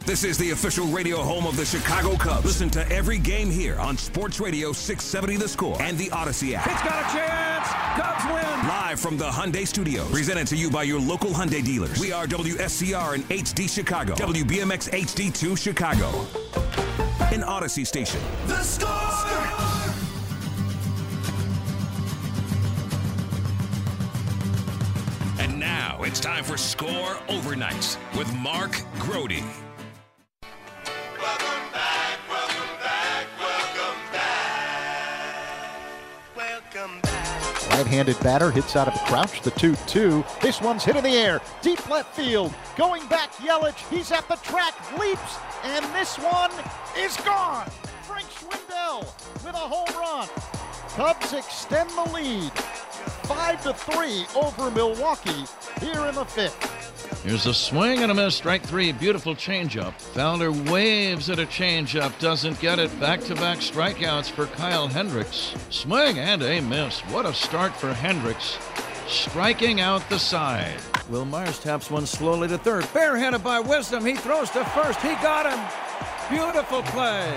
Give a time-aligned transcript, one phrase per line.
[0.00, 2.44] This is the official radio home of the Chicago Cubs.
[2.44, 6.66] Listen to every game here on Sports Radio 670 The Score and the Audacy app.
[6.66, 7.68] It's got a chance.
[7.98, 8.68] Cubs win.
[8.68, 10.10] Live from the Hyundai Studios.
[10.10, 11.98] Presented to you by your local Hyundai dealers.
[11.98, 14.14] We are WSCR and HD Chicago.
[14.16, 16.10] WBMX HD2 Chicago.
[17.32, 18.20] An Audacy station.
[18.46, 18.90] The Score!
[25.38, 29.42] And now it's time for Score Overnights with Mark Grote.
[31.24, 35.36] Welcome back, welcome back, welcome back.
[36.36, 37.70] Welcome back.
[37.70, 40.40] Right-handed batter hits out of a crouch, the 2-2.
[40.42, 42.52] This one's hit in the air, deep left field.
[42.76, 43.88] Going back, Yelich.
[43.88, 46.50] He's at the track, leaps, and this one
[46.98, 47.70] is gone.
[48.02, 49.06] Frank Schwindel
[49.46, 50.28] with a home run.
[50.90, 52.52] Cubs extend the lead,
[53.24, 55.46] five to three over Milwaukee
[55.80, 56.73] here in the fifth.
[57.24, 58.34] Here's a swing and a miss.
[58.34, 58.92] Strike three.
[58.92, 59.94] Beautiful changeup.
[59.94, 62.16] Fowler waves at a changeup.
[62.18, 63.00] Doesn't get it.
[63.00, 65.54] Back to back strikeouts for Kyle Hendricks.
[65.70, 67.00] Swing and a miss.
[67.08, 68.58] What a start for Hendricks.
[69.06, 70.76] Striking out the side.
[71.08, 72.86] Wil Myers taps one slowly to third.
[72.92, 74.04] Barehanded by Wisdom.
[74.04, 75.00] He throws to first.
[75.00, 75.64] He got him.
[76.28, 77.32] Beautiful play.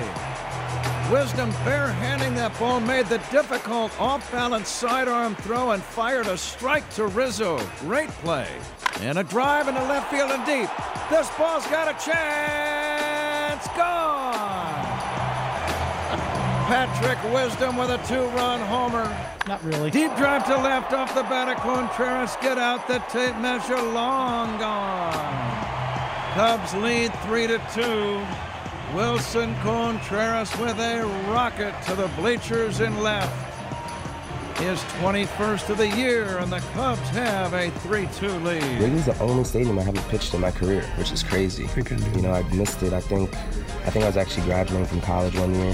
[1.10, 7.08] Wisdom barehanding that ball made the difficult off-balance sidearm throw and fired a strike to
[7.08, 7.66] Rizzo.
[7.80, 8.50] Great play.
[9.02, 10.70] And a drive into left field and deep.
[11.10, 13.68] This ball's got a chance.
[13.78, 14.86] Gone.
[16.68, 19.06] Patrick Wisdom with a two-run homer.
[19.48, 19.92] Not really.
[19.92, 22.36] Deep drive to left off the bat of Contreras.
[22.42, 23.82] Get out the tape measure.
[23.82, 25.68] Long gone.
[26.34, 28.22] Cubs lead three to two.
[28.94, 33.47] Willson Contreras with a rocket to the bleachers in left.
[34.58, 38.64] His 21st of the year, and the Cubs have a 3-2 lead.
[38.82, 41.70] Wrigley's the only stadium I haven't pitched in my career, which is crazy.
[42.16, 42.92] You know, I missed it.
[42.92, 45.74] I think, I think I was actually graduating from college one year,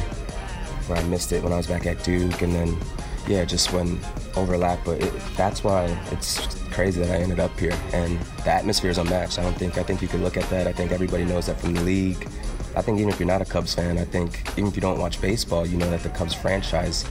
[0.88, 2.78] where I missed it when I was back at Duke, and then,
[3.26, 3.98] yeah, just when
[4.36, 4.80] overlap.
[4.84, 8.98] But it, that's why it's crazy that I ended up here, and the atmosphere is
[8.98, 9.40] unmatched.
[9.40, 9.78] I don't think.
[9.78, 10.68] I think you could look at that.
[10.68, 12.28] I think everybody knows that from the league.
[12.76, 15.00] I think even if you're not a Cubs fan, I think even if you don't
[15.00, 17.06] watch baseball, you know that the Cubs franchise,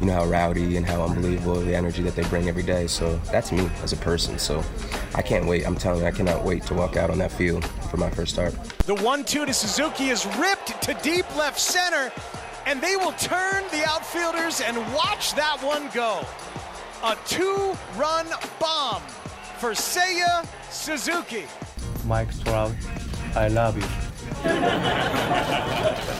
[0.00, 2.86] you know how rowdy and how unbelievable the energy that they bring every day.
[2.86, 4.38] So that's me as a person.
[4.38, 4.64] So
[5.14, 5.66] I can't wait.
[5.66, 8.32] I'm telling you, I cannot wait to walk out on that field for my first
[8.32, 8.54] start.
[8.86, 12.10] The 1 2 to Suzuki is ripped to deep left center,
[12.66, 16.26] and they will turn the outfielders and watch that one go.
[17.02, 18.26] A two run
[18.58, 19.02] bomb
[19.58, 21.44] for Seiya Suzuki.
[22.06, 22.74] Mike Trout,
[23.34, 23.86] I love you.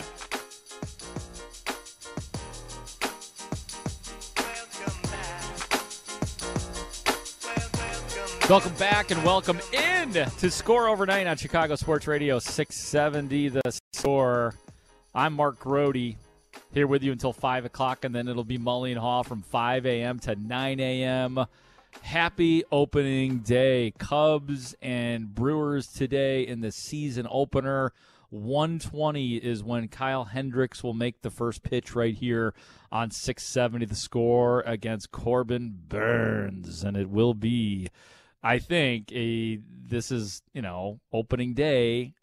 [8.51, 14.55] Welcome back and welcome in to Score Overnight on Chicago Sports Radio 670 The Score.
[15.15, 16.17] I'm Mark Grote
[16.73, 20.19] here with you until 5 o'clock, and then it'll be Mully Hall from 5 a.m.
[20.19, 21.45] to 9 a.m.
[22.01, 23.93] Happy opening day.
[23.97, 27.93] Cubs and Brewers today in the season opener.
[28.31, 32.53] 120 is when Kyle Hendricks will make the first pitch right here
[32.91, 36.83] on 670 the score against Corbin Burnes.
[36.83, 37.87] And it will be,
[38.43, 42.13] I think, a this is, you know, opening day.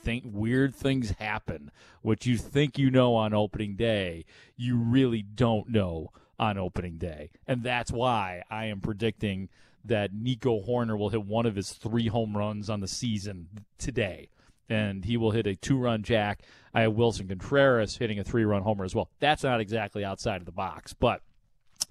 [0.00, 1.70] Think weird things happen.
[2.00, 4.24] What you think you know on opening day,
[4.56, 7.30] you really don't know on opening day.
[7.46, 9.50] And that's why I am predicting
[9.84, 14.30] that Nico Hoerner will hit one of his three home runs on the season today.
[14.68, 16.40] And he will hit a two run jack.
[16.72, 19.10] I have Willson Contreras hitting a three run homer as well.
[19.20, 21.20] That's not exactly outside of the box, but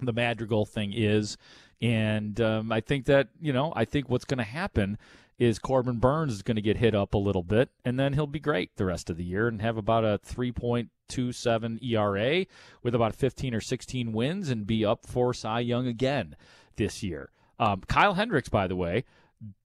[0.00, 1.36] the Madrigal thing is.
[1.80, 4.98] And um, I think that, you know, I think what's going to happen
[5.38, 8.26] is Corbin Burnes is going to get hit up a little bit, and then he'll
[8.26, 12.46] be great the rest of the year and have about a 3.27 ERA
[12.82, 16.36] with about 15 or 16 wins and be up for Cy Young again
[16.76, 17.30] this year.
[17.58, 19.04] Um, Kyle Hendricks, by the way,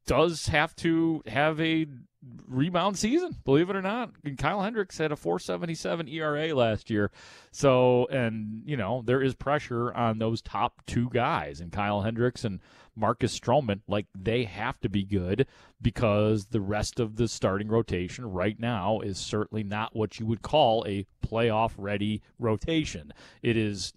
[0.05, 1.85] does have to have a
[2.47, 4.11] rebound season, believe it or not.
[4.23, 7.11] And Kyle Hendricks had a 477 ERA last year.
[7.51, 12.43] So, and, you know, there is pressure on those top two guys, and Kyle Hendricks
[12.43, 12.59] and
[12.99, 13.81] Marcus Stroman.
[13.87, 15.47] Like, they have to be good
[15.81, 20.41] because the rest of the starting rotation right now is certainly not what you would
[20.41, 23.13] call a playoff ready rotation.
[23.41, 23.93] It is,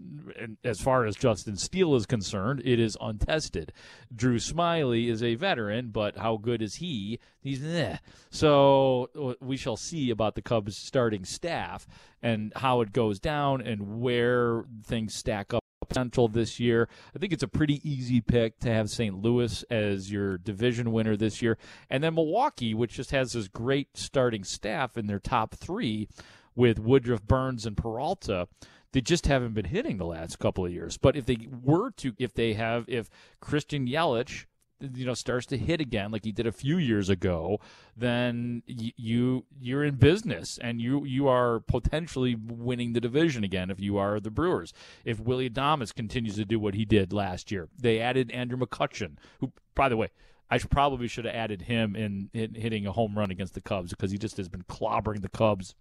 [0.64, 3.72] as far as Justin Steele is concerned, it is untested.
[4.14, 7.19] Drew Smyly is a veteran, but how good is he?
[7.40, 7.96] He's eh.
[8.31, 11.87] So uh, we shall see about the Cubs starting staff
[12.22, 15.62] and how it goes down and where things stack up
[15.93, 16.89] potential this year.
[17.15, 19.23] I think it's a pretty easy pick to have St.
[19.23, 21.59] Louis as your division winner this year.
[21.91, 26.09] And then Milwaukee, which just has this great starting staff in their top three
[26.55, 28.49] with Woodruff, Burnes, and Peralta.
[28.93, 30.99] They just haven't been hitting the last couple of years.
[30.99, 33.09] But if they were to, if they have, if
[33.41, 34.45] Christian Yelich
[34.94, 37.61] you know starts to hit again like he did a few years ago
[37.96, 43.70] then y- you you're in business and you you are potentially winning the division again
[43.70, 44.73] if you are the Brewers.
[45.05, 49.17] If Willy Adames continues to do what he did last year they added Andrew McCutchen
[49.40, 50.08] who by the way
[50.50, 53.62] I should probably should have added him in, in hitting a home run against the
[53.62, 55.75] Cubs because he just has been clobbering the Cubs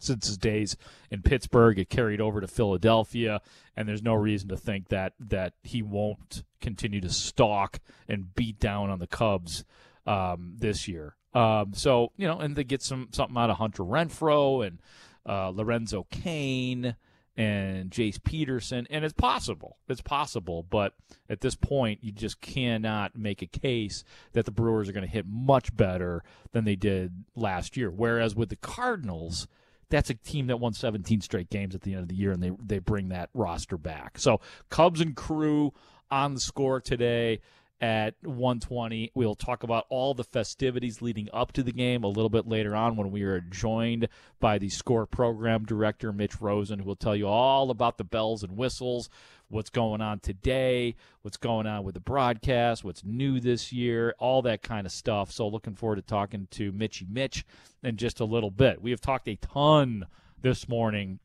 [0.00, 0.76] since his days
[1.10, 1.78] in Pittsburgh.
[1.78, 3.40] It carried over to Philadelphia,
[3.76, 8.58] and there's no reason to think that that he won't continue to stalk and beat
[8.58, 9.64] down on the Cubs
[10.06, 11.16] um, this year.
[11.34, 14.78] Um, so you know, and they get some something out of Hunter Renfroe and
[15.26, 16.96] uh, Lorenzo Cain
[17.36, 19.78] and Jace Peterson, and it's possible.
[19.88, 20.94] It's possible, but
[21.30, 25.10] at this point, you just cannot make a case that the Brewers are going to
[25.10, 26.22] hit much better
[26.52, 27.90] than they did last year.
[27.90, 29.48] Whereas with the Cardinals,
[29.92, 32.42] that's a team that won 17 straight games at the end of the year, and
[32.42, 34.18] they they bring that roster back.
[34.18, 34.40] So
[34.70, 35.72] Cubs and crew
[36.10, 37.40] on the score today
[37.80, 39.10] at 120.
[39.14, 42.74] We'll talk about all the festivities leading up to the game a little bit later
[42.74, 44.08] on when we are joined
[44.40, 48.42] by the score program director, Mitch Rosen, who will tell you all about the bells
[48.42, 49.10] and whistles,
[49.52, 54.40] what's going on today, what's going on with the broadcast, what's new this year, all
[54.42, 55.30] that kind of stuff.
[55.30, 57.44] So looking forward to talking to Mitchy Mitch
[57.82, 58.80] in just a little bit.
[58.80, 60.06] We have talked a ton
[60.40, 61.18] this morning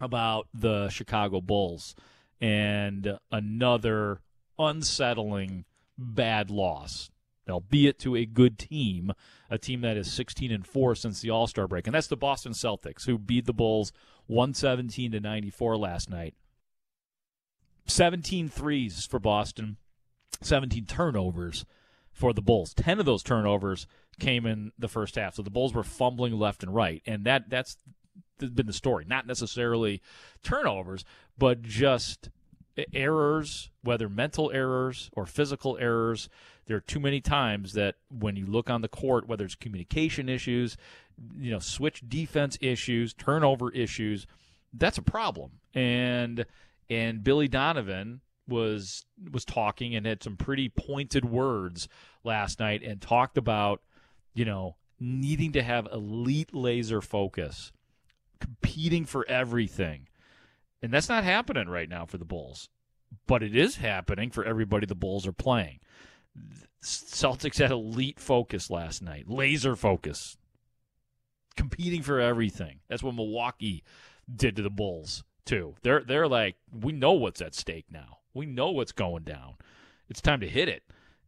[0.00, 1.94] about the Chicago Bulls
[2.40, 4.20] and another
[4.58, 5.64] unsettling
[5.96, 7.10] bad loss,
[7.48, 9.12] albeit to a good team,
[9.48, 11.86] a team that is 16 and 4 since the All-Star break.
[11.86, 13.92] And that's the Boston Celtics who beat the Bulls
[14.26, 16.34] 117 to 94 last night.
[17.86, 19.76] 17 threes for Boston,
[20.40, 21.64] 17 turnovers
[22.12, 22.74] for the Bulls.
[22.74, 23.86] 10 of those turnovers
[24.20, 25.34] came in the first half.
[25.34, 27.02] So the Bulls were fumbling left and right.
[27.06, 27.76] And that that's
[28.38, 29.04] been the story.
[29.06, 30.02] Not necessarily
[30.42, 31.04] turnovers,
[31.38, 32.30] but just
[32.94, 36.28] errors, whether mental errors or physical errors.
[36.66, 40.28] There are too many times that when you look on the court, whether it's communication
[40.28, 40.76] issues,
[41.36, 44.26] you know, switch defense issues, turnover issues,
[44.72, 45.52] that's a problem.
[45.74, 46.46] And
[46.90, 51.88] and Billy Donovan was was talking and had some pretty pointed words
[52.24, 53.82] last night and talked about,
[54.34, 57.72] you know, needing to have elite laser focus,
[58.40, 60.08] competing for everything.
[60.82, 62.68] And that's not happening right now for the Bulls.
[63.26, 65.80] But it is happening for everybody the Bulls are playing.
[66.82, 70.36] Celtics had elite focus last night, laser focus,
[71.56, 72.80] competing for everything.
[72.88, 73.84] That's what Milwaukee
[74.34, 75.74] did to the Bulls too.
[75.82, 78.18] They're they're like, we know what's at stake now.
[78.34, 79.54] We know what's going down.
[80.08, 80.82] It's time to hit it.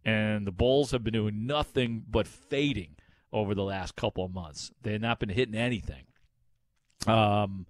[0.05, 2.97] And the Bulls have been doing nothing but fading
[3.33, 4.71] over the last couple of months.
[4.83, 6.05] They have not been hitting anything.
[7.07, 7.67] Um,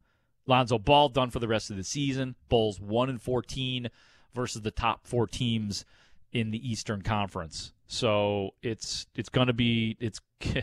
[0.46, 2.34] Lonzo Ball done for the rest of the season.
[2.48, 3.90] Bulls one and fourteen
[4.34, 5.84] versus the top four teams
[6.32, 7.72] in the Eastern Conference.
[7.86, 10.20] So it's it's going to be it's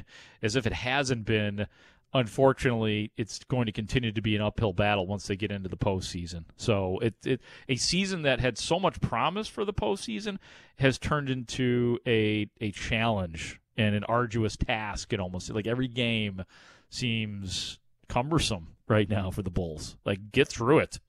[0.44, 1.68] as if it hasn't been.
[2.14, 5.78] Unfortunately, it's going to continue to be an uphill battle once they get into the
[5.78, 6.44] postseason.
[6.58, 10.38] So it, it a season that had so much promise for the postseason
[10.78, 15.14] has turned into a a challenge and an arduous task.
[15.14, 16.44] And almost like every game
[16.90, 19.96] seems cumbersome right now for the Bulls.
[20.04, 21.00] Like get through it,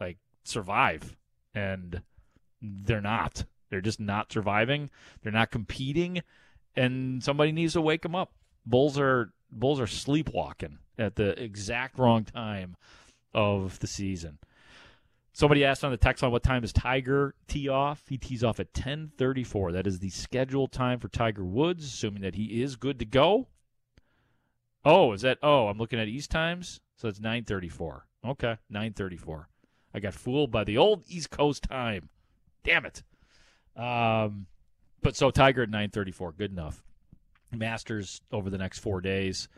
[0.00, 1.16] like survive,
[1.54, 2.02] and
[2.60, 3.44] they're not.
[3.70, 4.90] They're just not surviving.
[5.22, 6.22] They're not competing,
[6.74, 8.32] and somebody needs to wake them up.
[8.66, 12.76] Bulls are Bulls are sleepwalking at the exact wrong time
[13.32, 14.38] of the season.
[15.32, 18.02] Somebody asked on the text line what time is Tiger tee off?
[18.08, 19.72] He tees off at 10:34.
[19.72, 23.48] That is the scheduled time for Tiger Woods, assuming that he is good to go.
[24.84, 25.38] Oh, is that?
[25.42, 28.06] Oh, I'm looking at East times, so it's 9:34.
[28.24, 29.46] Okay, 9:34.
[29.94, 32.08] I got fooled by the old East Coast time.
[32.64, 33.02] Damn it.
[33.76, 34.46] Um,
[35.00, 36.82] but so Tiger at 9:34, good enough.
[37.52, 39.48] Masters over the next four days.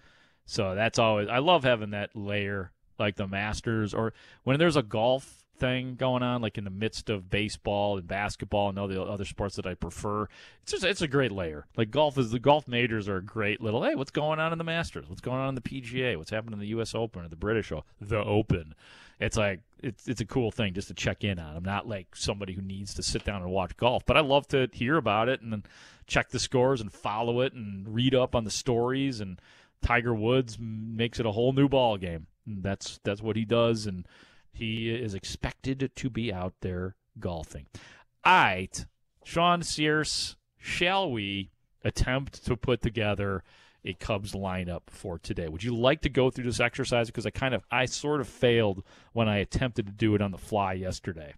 [0.47, 4.13] So that's always I love having that layer like the Masters or
[4.45, 8.69] when there's a golf thing going on like in the midst of baseball and basketball
[8.69, 10.25] and all the other sports that I prefer.
[10.63, 11.67] It's just it's a great layer.
[11.77, 14.59] Like golf is the golf majors are a great little hey, what's going on in
[14.59, 15.09] the Masters?
[15.09, 16.17] What's going on in the PGA?
[16.17, 17.85] What's happening in the US Open or the British Open?
[18.01, 18.75] The Open.
[19.21, 21.55] It's like it's it's a cool thing just to check in on.
[21.55, 24.49] I'm not like somebody who needs to sit down and watch golf, but I love
[24.49, 25.63] to hear about it and then
[26.07, 29.41] check the scores and follow it and read up on the stories and
[29.83, 32.27] Tiger Woods makes it a whole new ball game.
[32.47, 34.07] And that's that's what he does and
[34.53, 37.67] he is expected to be out there golfing.
[38.25, 38.87] All right,
[39.25, 41.51] Sean Sears, shall we
[41.85, 43.43] attempt to put together
[43.85, 45.49] a Cubs lineup for today?
[45.49, 47.09] Would you like to go through this exercise?
[47.09, 50.31] Because I kind of, I sort of failed when I attempted to do it on
[50.31, 51.35] the fly yesterday.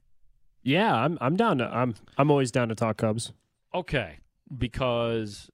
[0.62, 3.32] Yeah, I'm I'm down to I'm I'm always down to talk Cubs.
[3.74, 4.18] Okay,
[4.56, 5.50] because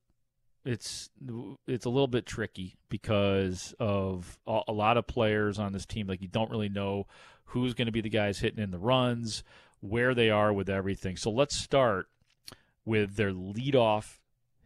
[0.64, 1.10] it's
[1.66, 6.06] it's a little bit tricky because of a, a lot of players on this team.
[6.06, 7.06] Like you don't really know
[7.44, 9.42] who's going to be the guys hitting in the runs,
[9.80, 11.16] where they are with everything.
[11.16, 12.06] So let's start
[12.84, 14.18] with their leadoff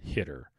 [0.03, 0.51] hitter.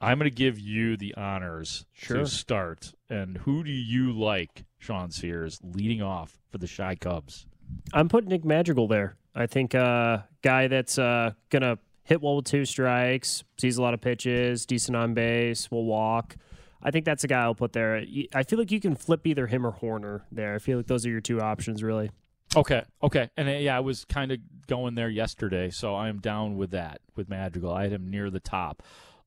[0.00, 2.18] I'm going to give you the honors Sure.
[2.18, 2.92] to start.
[3.08, 7.46] And who do you like, Sean Sears, leading off for the Shy Cubs?
[7.94, 9.16] I'm putting Nick Madrigal there.
[9.34, 13.94] I think uh guy that's uh gonna hit well with two strikes, sees a lot
[13.94, 16.36] of pitches, decent on base, will walk.
[16.82, 18.04] I think that's a guy I'll put there.
[18.32, 20.54] I feel like you can flip either him or Hoerner there.
[20.54, 22.10] I feel like those are your two options, really.
[22.54, 26.20] Okay, okay, and uh, yeah, I was kind of going there yesterday, so I am
[26.20, 27.72] down with that with Madrigal.
[27.72, 28.84] I had him near the top.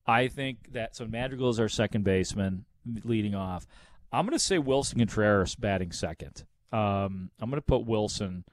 [0.08, 2.66] I think that so Madrigal is our second baseman
[3.04, 3.68] leading off.
[4.12, 6.46] I'm going to say Willson Contreras batting second.
[6.72, 8.44] Um, I'm going to put Willson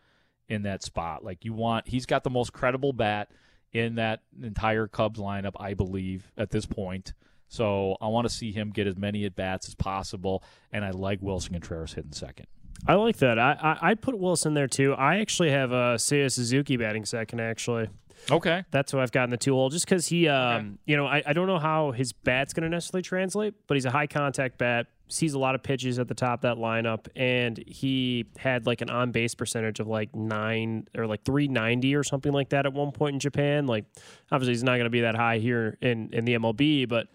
[0.48, 1.24] in that spot.
[1.24, 3.30] Like you want, he's got the most credible bat
[3.72, 7.12] in that entire Cubs lineup, I believe, at this point.
[7.48, 10.42] So I want to see him get as many at bats as possible,
[10.72, 12.46] and I like Willson Contreras hitting second.
[12.86, 13.38] I like that.
[13.38, 14.94] I, I I'd put Willson there too.
[14.94, 17.40] I actually have uh, Seiya Suzuki batting second.
[17.40, 17.88] Actually,
[18.30, 18.64] Okay.
[18.70, 19.70] that's who I've got in the two hole.
[19.70, 22.68] Just because he, um, you know, I, I don't know how his bat's going to
[22.68, 24.86] necessarily translate, but he's a high contact bat.
[25.08, 28.80] Sees a lot of pitches at the top of that lineup, and he had like
[28.80, 32.66] an on base percentage of like nine or like three ninety or something like that
[32.66, 33.66] at one point in Japan.
[33.66, 33.84] Like,
[34.32, 37.06] obviously, he's not going to be that high here in in the MLB, but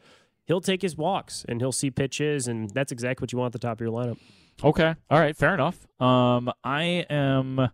[0.45, 3.61] he'll take his walks and he'll see pitches, and that's exactly what you want at
[3.61, 4.17] the top of your lineup.
[4.63, 4.95] Okay.
[5.09, 5.35] All right.
[5.35, 5.85] Fair enough.
[5.99, 7.71] Um, I am.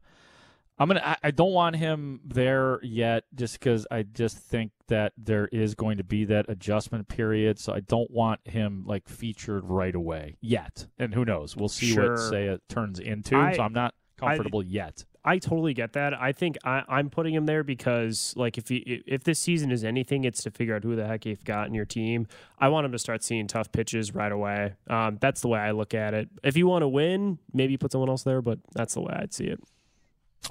[0.79, 1.01] I'm gonna.
[1.03, 5.73] I, I don't want him there yet, just because I just think that there is
[5.75, 7.57] going to be that adjustment period.
[7.59, 10.85] So I don't want him like featured right away yet.
[10.99, 11.55] And who knows?
[11.55, 12.11] We'll see Sure.
[12.11, 13.35] what say it turns into.
[13.35, 15.03] I- so I'm not I- comfortable yet.
[15.25, 16.13] I totally get that.
[16.13, 19.83] I think I, I'm putting him there because, like, if he, if this season is
[19.83, 22.27] anything, it's to figure out who the heck you've got in your team.
[22.59, 24.75] I want him to start seeing tough pitches right away.
[24.89, 26.29] Um, that's the way I look at it.
[26.45, 29.33] If you want to win, maybe put someone else there, but that's the way I'd
[29.33, 29.59] see it.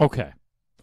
[0.00, 0.30] Okay.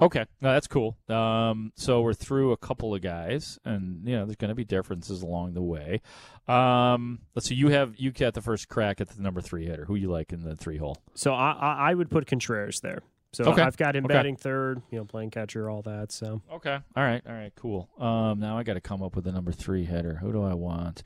[0.01, 0.25] Okay.
[0.41, 0.97] No, that's cool.
[1.07, 4.65] Um, so we're through a couple of guys, and you know there's going to be
[4.65, 6.01] differences along the way.
[6.47, 7.55] Um, let's see.
[7.55, 9.85] You have you got the first crack at the number three hitter.
[9.85, 10.97] Who you like in the three hole?
[11.13, 13.01] So I, I, I would put Contreras there.
[13.33, 13.61] So Okay.
[13.61, 14.13] I've got him Okay.
[14.13, 16.11] batting third, you know, playing catcher, all that.
[16.11, 16.77] So Okay.
[16.95, 17.21] All right.
[17.27, 17.51] All right.
[17.55, 17.89] Cool.
[17.99, 20.15] Um, now I got to come up with a number three hitter.
[20.15, 21.01] Who do I want?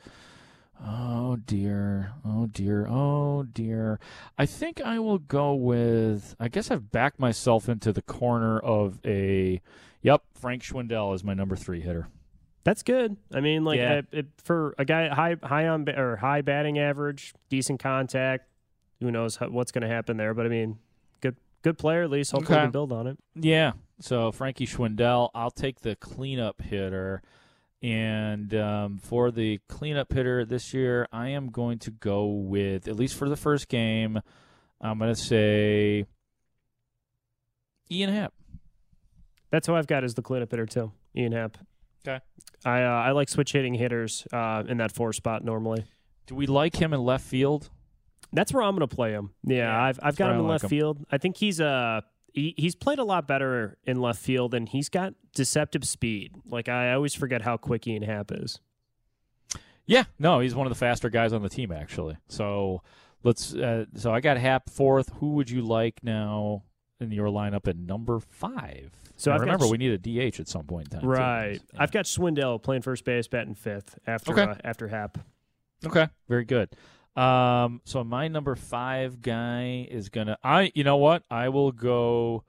[0.86, 2.12] Oh dear.
[2.26, 2.88] Oh dear.
[2.88, 4.00] Oh dear.
[4.38, 6.36] I think I will go with.
[6.40, 9.62] I guess I've backed myself into the corner of a.
[10.04, 12.08] Yep, Frank Schwindel is my number three hitter.
[12.64, 13.16] that's good.
[13.34, 13.96] I mean, like Yeah.
[14.00, 18.46] uh, it, for a guy high high on or high batting average, decent contact.
[19.00, 20.34] Who knows how, what's going to happen there?
[20.34, 20.78] But I mean,
[21.22, 22.32] good good player at least.
[22.32, 22.66] Hopefully, Okay.
[22.66, 23.18] can build on it.
[23.36, 23.72] Yeah.
[24.00, 27.22] So Frankie Schwindel, I'll take the cleanup hitter.
[27.84, 32.96] And um, for the cleanup hitter this year, I am going to go with, at
[32.96, 34.20] least for the first game,
[34.82, 36.06] I'm going to say
[37.92, 38.34] Ian Happ.
[39.52, 41.58] That's who I've got as the cleanup hitter too, Ian Happ.
[42.08, 42.20] Okay.
[42.66, 45.86] I uh, I like switch hitting hitters uh, in that four spot normally.
[46.26, 47.70] Do we like him in left field?
[48.34, 49.32] That's where I'm going to play him.
[49.44, 50.70] Yeah, Yeah, I've I've got him in like left him.
[50.70, 51.06] field.
[51.12, 52.02] I think he's uh
[52.38, 56.34] he, he's played a lot better in left field, and he's got deceptive speed.
[56.46, 58.60] Like I always forget how quick Ian Happ is.
[59.86, 62.18] Yeah, no, he's one of the faster guys on the team actually.
[62.30, 62.82] So
[63.24, 63.54] let's.
[63.54, 65.12] Uh, so I got Happ fourth.
[65.20, 66.64] Who would you like now
[67.00, 68.92] in your lineup at number five?
[69.16, 69.98] So I've got remember we need a
[70.30, 71.02] DH at some point in time.
[71.02, 71.08] too.
[71.08, 71.60] Right.
[71.78, 74.44] I've got Schwindel playing first base, batting fifth after Okay.
[74.44, 75.18] uh, after Happ.
[75.86, 76.70] Okay, very good.
[77.18, 80.38] Um, so my number five guy is gonna.
[80.44, 81.24] I, you know what?
[81.32, 82.44] I will go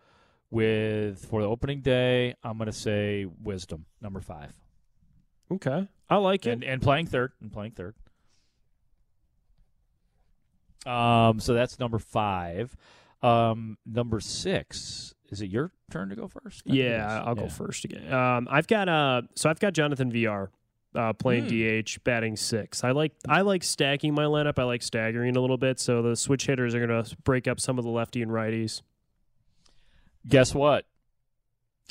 [0.51, 2.35] with for the opening day.
[2.45, 4.53] I'm gonna say Wisdom number five.
[5.51, 6.51] Okay, I like it.
[6.51, 7.95] and and playing third and playing third.
[10.87, 12.77] Um, so that's number five.
[13.23, 15.15] Um, number six.
[15.31, 16.63] Is it your turn to go first?
[16.69, 17.23] I Yeah.
[17.25, 18.11] I'll go first again.
[18.13, 20.51] Um, I've got uh, so I've got Jonathan Villar
[20.99, 21.81] uh, playing Hmm.
[21.81, 22.83] DH, batting six.
[22.85, 24.59] I like I like stacking my lineup.
[24.59, 25.79] I like staggering a little bit.
[25.81, 28.83] So the switch hitters are going to break up some of the lefty and righties.
[30.27, 30.85] Guess what?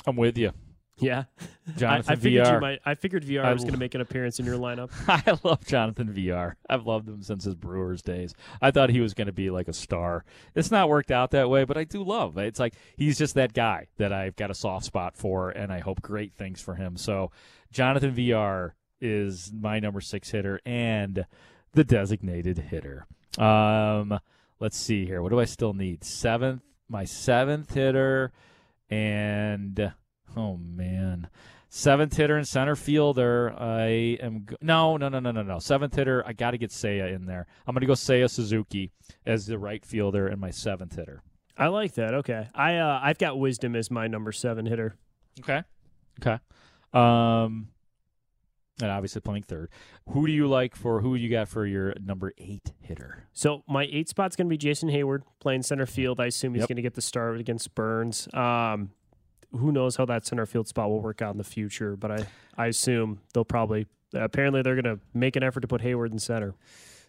[0.06, 0.52] I'm with you.
[1.00, 1.24] Yeah,
[1.76, 2.54] Jonathan I, I figured Villar.
[2.56, 2.80] you might.
[2.84, 4.90] I figured Villar I was going to make an appearance in your lineup.
[5.08, 6.56] I love Jonathan Villar.
[6.68, 8.34] I've loved him since his Brewers days.
[8.60, 10.24] I thought he was going to be like a star.
[10.56, 12.36] It's not worked out that way, but I do love.
[12.36, 15.78] It's like he's just that guy that I've got a soft spot for, and I
[15.78, 16.96] hope great things for him.
[16.96, 17.30] So,
[17.70, 21.26] Jonathan Villar is my number six hitter and
[21.72, 23.06] the designated hitter.
[23.38, 24.18] Um,
[24.60, 25.22] let's see here.
[25.22, 26.04] What do I still need?
[26.04, 28.32] Seventh, my seventh hitter,
[28.90, 29.92] and
[30.36, 31.28] oh man.
[31.70, 33.54] Seventh hitter and center fielder.
[33.58, 35.58] I am go- no, no, no, no, no, no.
[35.58, 36.24] Seventh hitter.
[36.26, 37.46] I got to get Seiya in there.
[37.66, 38.90] I'm going to go Seiya Suzuki
[39.26, 41.22] as the right fielder and my seventh hitter.
[41.58, 42.14] I like that.
[42.14, 44.96] Okay, I uh, I've got Wisdom as my number seven hitter.
[45.40, 45.62] Okay.
[46.20, 46.38] Okay.
[46.94, 47.68] Um,
[48.80, 49.70] and obviously playing third.
[50.10, 53.24] Who do you like for who you got for your number eight hitter?
[53.32, 56.20] So my eight spot's going to be Jason Heyward playing center field.
[56.20, 56.68] I assume he's Yep.
[56.68, 58.28] going to get the start against Burnes.
[58.34, 58.90] Um,
[59.52, 61.96] who knows how that center field spot will work out in the future?
[61.96, 63.86] But I, I assume they'll probably.
[64.14, 66.54] Apparently, they're going to make an effort to put Heyward in center.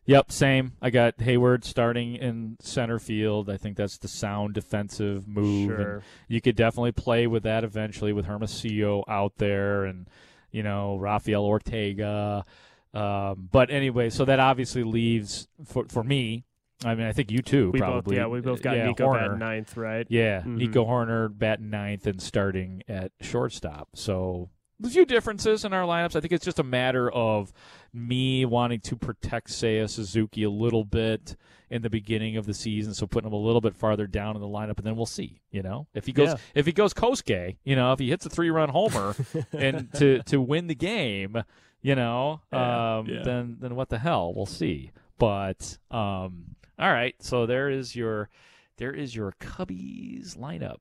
[0.06, 0.74] Yep, same.
[0.82, 3.50] I got Heyward starting in center field.
[3.50, 5.70] I think that's the sound defensive move.
[5.70, 6.04] and Sure.
[6.28, 10.08] you could definitely play with that eventually with Hermosillo out there and,
[10.52, 12.46] you know, Rafael Ortega.
[12.94, 16.46] Um, but anyway, so that obviously leaves for for me.
[16.84, 17.72] I mean, I think you too.
[17.72, 18.16] We both, probably.
[18.16, 19.20] yeah, we both got yeah, Nico Hoerner.
[19.26, 20.08] batting ninth, right?
[20.10, 20.56] Yeah, Mhm.
[20.56, 23.90] Nico Hoerner batting ninth and starting at shortstop.
[23.96, 24.50] So
[24.84, 26.16] a few differences in our lineups.
[26.16, 27.52] I think it's just a matter of
[27.94, 31.36] me wanting to protect Seiya Suzuki a little bit
[31.70, 34.42] in the beginning of the season, so putting him a little bit farther down in
[34.42, 35.42] the lineup, and then we'll see.
[35.52, 36.38] You know, if he goes Yeah.
[36.56, 39.16] if he goes Kosuke, you know, if he hits a three run homer
[39.52, 41.44] and to to win the game,
[41.82, 43.22] you know, Yeah, um, yeah.
[43.24, 44.34] then then what the hell?
[44.36, 44.92] We'll see.
[45.20, 48.30] But um, all right, so there is your
[48.78, 50.80] there is your Cubbies lineup.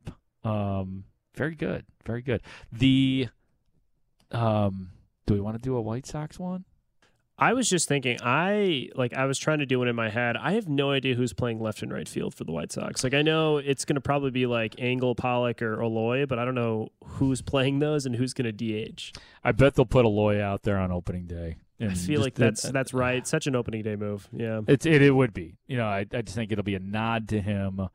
[0.48, 2.40] Um, very good, very good.
[2.72, 3.28] The
[4.32, 4.90] um,
[5.26, 6.64] do we want to do a White Sox one?
[7.40, 10.36] I was just thinking, I like I was trying to do it in my head.
[10.36, 13.04] I have no idea who's playing left and right field for the White Sox.
[13.04, 16.44] Like I know it's going to probably be like Engel, Pollock, or Eloy, but I
[16.44, 19.12] don't know who's playing those and who's going to DH.
[19.44, 21.58] I bet they'll put Eloy out there on opening day.
[21.80, 23.24] I feel just- like that's that's right.
[23.24, 24.28] Such an opening day move.
[24.32, 24.62] Yeah.
[24.66, 25.54] It's it, it would be.
[25.68, 27.88] You know, I I just think it'll be a nod to him,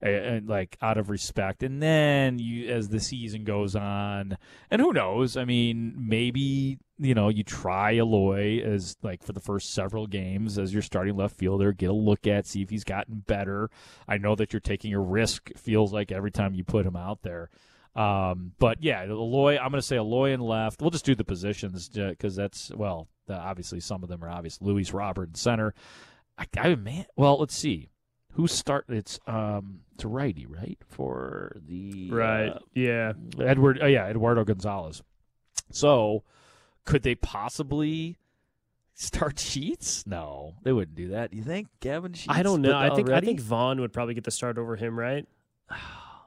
[0.00, 1.62] and like out of respect.
[1.62, 4.38] And then you, as the season goes on,
[4.70, 5.36] and who knows?
[5.36, 10.58] I mean, maybe you know you try Eloy as like for the first several games
[10.58, 13.70] as your starting left fielder, get a look at, see if he's gotten better.
[14.06, 15.50] I know that you're taking a risk.
[15.56, 17.50] Feels like every time you put him out there.
[17.94, 19.56] Um, but yeah, Eloy.
[19.56, 20.80] I'm going to say Eloy and left.
[20.80, 24.60] We'll just do the positions because that's well, the, obviously some of them are obvious.
[24.60, 25.74] Luis Robert in center.
[26.38, 27.06] I, I man.
[27.16, 27.88] Well, let's see.
[28.38, 28.84] Who start?
[28.88, 30.78] It's um, it's a righty, right?
[30.86, 32.50] For the Right.
[32.50, 33.12] uh, yeah.
[33.40, 33.80] Edward.
[33.82, 35.02] Oh yeah, Eduardo Gonzalez.
[35.72, 36.22] So,
[36.84, 38.16] could they possibly
[38.94, 40.06] start Sheets?
[40.06, 41.32] No, they wouldn't do that.
[41.32, 42.28] Do you think Gavin Sheets?
[42.32, 42.78] I don't know.
[42.78, 45.26] I think I think Vaughn would probably get the start over him, right?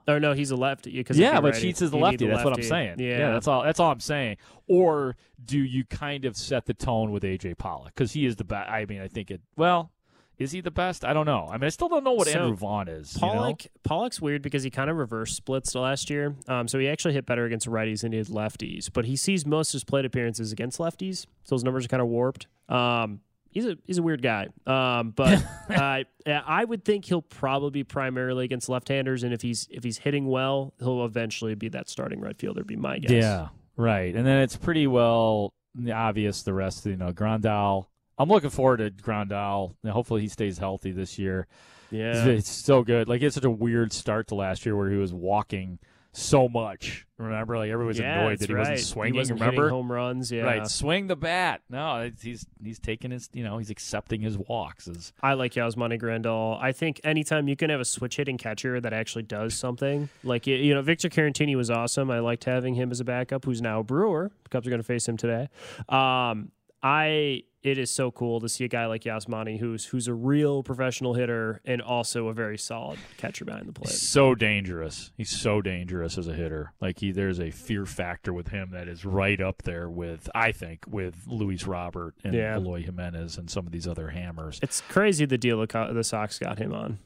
[0.08, 0.92] Or no, he's a lefty.
[0.92, 2.26] Because yeah, but Sheets is need lefty.
[2.28, 2.64] That's what I'm lefty.
[2.64, 3.00] saying.
[3.00, 3.32] Yeah.
[3.34, 3.64] that's all.
[3.64, 4.38] That's all I'm saying.
[4.68, 8.44] Or do you kind of set the tone with AJ Pollock because he is the
[8.44, 8.68] best?
[8.68, 9.42] I mean, I think it.
[9.56, 9.92] Well,
[10.38, 11.06] is he the best?
[11.06, 11.48] I don't know.
[11.50, 13.16] I mean, I still don't know what So, Andrew Vaughn is.
[13.16, 13.34] you know?
[13.34, 16.36] Pollock Pollock's weird because he kind of reverse splits last year.
[16.48, 18.90] Um, so he actually hit better against righties than he did lefties.
[18.92, 22.02] But he sees most of his plate appearances against lefties, so his numbers are kind
[22.02, 22.48] of warped.
[22.70, 23.20] Um,
[23.52, 24.48] he's a he's a weird guy.
[24.66, 29.68] Um, but uh, I would think he'll probably be primarily against left-handers, and if he's
[29.70, 32.64] if he's hitting well, he'll eventually be that starting right fielder.
[32.64, 33.12] Be my guess.
[33.12, 34.16] Yeah, right.
[34.16, 35.54] And then it's pretty well
[35.94, 36.86] obvious the rest.
[36.86, 37.86] You know, Grandal.
[38.22, 39.74] I'm looking forward to Grandal.
[39.88, 41.48] Hopefully, he stays healthy this year.
[41.90, 42.14] Yeah.
[42.26, 43.08] It's, it's so good.
[43.10, 45.80] Like it's such a weird start to last year where he was walking
[46.14, 47.06] so much.
[47.18, 48.60] Remember, like everybody was Yeah, annoyed that he right.
[48.62, 49.16] wasn't He swinging.
[49.16, 50.44] wasn't remember, home runs, yeah.
[50.44, 50.68] right.
[50.68, 51.62] Swing the bat.
[51.70, 53.30] No, it's, he's he's taking his.
[53.34, 54.88] You know, he's accepting his walks.
[54.90, 56.58] As I like Yasmani Grandal.
[56.62, 60.48] I think anytime you can have a switch hitting catcher that actually does something, like
[60.48, 62.10] you- you know, Victor Caratini was awesome.
[62.12, 64.32] I liked having him as a backup, who's now a Brewer.
[64.44, 65.48] The Cubs are going to face him today.
[65.90, 66.52] Um,
[66.84, 70.64] I it is so cool to see a guy like Yasmani who's who's a real
[70.64, 73.94] professional hitter and also a very solid catcher behind the plate.
[73.94, 75.12] So dangerous.
[75.16, 76.74] He's so dangerous as a hitter.
[76.82, 80.52] Like he, there's a fear factor with him that is right up there with, I
[80.52, 82.56] think, with Luis Robert and Yeah.
[82.56, 84.60] Eloy Jimenez and some of these other hammers.
[84.64, 86.98] It's crazy the deal the Sox got him on.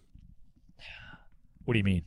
[1.66, 2.04] What do you mean?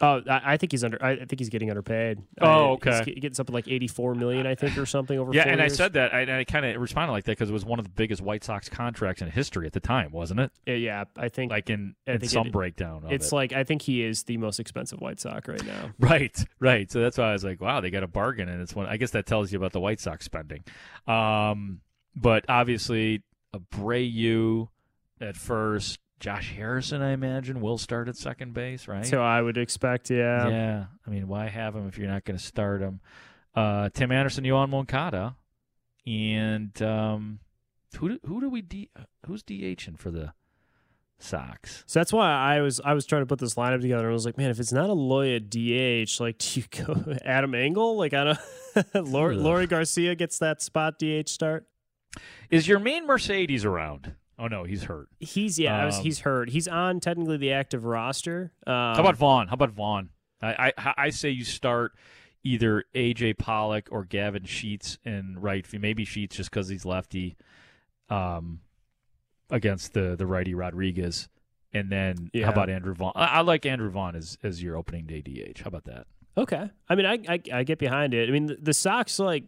[0.00, 1.02] Oh, I, think he's under.
[1.04, 2.18] I think he's getting underpaid.
[2.40, 3.02] Oh, okay.
[3.04, 5.34] He's getting something like eighty-four million, I think, or something over.
[5.34, 6.14] Yeah, and I said that.
[6.14, 8.22] I, and I kind of responded like that because it was one of the biggest
[8.22, 10.50] White Sox contracts in history at the time, wasn't it?
[10.66, 13.34] Yeah, yeah, I think Like in, I in think some it- breakdown of It's it.
[13.34, 15.90] like I think he is the most expensive White Sox right now.
[15.98, 16.90] Right, right.
[16.90, 18.86] So that's why I was like, wow, they got a bargain, and it's one.
[18.86, 20.64] I guess that tells you about the White Sox spending.
[21.06, 21.80] Um,
[22.16, 23.22] but obviously,
[23.54, 24.68] Abreu
[25.20, 29.04] at first, Josh Harrison, I imagine, will start at second base, right?
[29.04, 30.48] So I would expect, yeah.
[30.48, 30.84] yeah.
[31.04, 33.00] I mean, why have him if you're not going to start him?
[33.56, 35.34] Uh, Tim Anderson, Yoan Moncada,
[36.06, 37.40] and um,
[37.98, 38.88] who do, who do we D,
[39.26, 40.32] who's DHing for the
[41.18, 41.82] Sox?
[41.88, 44.04] So that's why I was I was trying to put this lineup together.
[44.04, 47.16] and I was like, man, if it's not a Loya DH, like, do you go
[47.24, 47.98] Adam Engel?
[47.98, 48.38] Like, I don't.
[48.94, 51.66] Leury, Leury Garcia gets that spot DH start.
[52.48, 54.14] Is Yermin Mercedes around?
[54.38, 55.08] Oh no, he's hurt.
[55.20, 56.48] He's yeah, I was, Um, he's hurt.
[56.50, 58.52] He's on technically the active roster.
[58.66, 59.48] Um, How about Vaughn?
[59.48, 60.08] How about Vaughn?
[60.40, 61.92] I, I I say you start
[62.42, 65.82] either AJ Pollock or Gavin Sheets in right field.
[65.82, 67.36] Maybe Sheets just because he's lefty,
[68.10, 68.60] um,
[69.50, 71.28] against the the righty Rodriguez,
[71.72, 72.46] and then Yeah.
[72.46, 73.12] how about Andrew Vaughn?
[73.14, 75.60] I, I like Andrew Vaughn as as your opening day DH.
[75.60, 76.06] How about that?
[76.36, 76.70] Okay.
[76.88, 78.28] I mean, I, I I get behind it.
[78.28, 79.44] I mean, the, the Sox like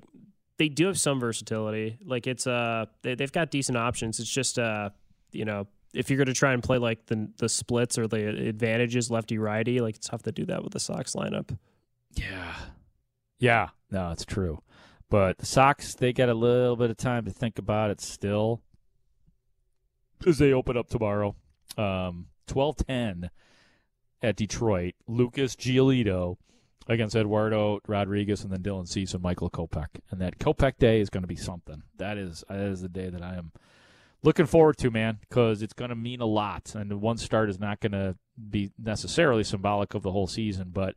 [0.58, 1.98] they do have some versatility.
[2.04, 4.20] Like it's uh they, they've got decent options.
[4.20, 4.90] It's just uh
[5.32, 8.48] you know if you're going to try and play like the the splits or the
[8.48, 11.56] advantages lefty righty, like it's tough to do that with the Sox lineup.
[12.14, 12.54] Yeah,
[13.38, 14.60] yeah, no, it's true.
[15.08, 18.62] But the Sox, they got a little bit of time to think about it still,
[20.18, 21.36] because they open up tomorrow,
[21.76, 23.30] um, twelve ten
[24.22, 24.94] at Detroit.
[25.06, 26.38] Lucas Giolito
[26.86, 30.00] against Eduardo Rodriguez, and then Dylan Cease and Michael Kopech.
[30.10, 31.82] And that Kopech day is going to be something.
[31.98, 33.52] That is that is the day that I am
[34.22, 36.74] looking forward to, man, because it's going to mean a lot.
[36.74, 38.16] And one start is not going to
[38.50, 40.96] be necessarily symbolic of the whole season, but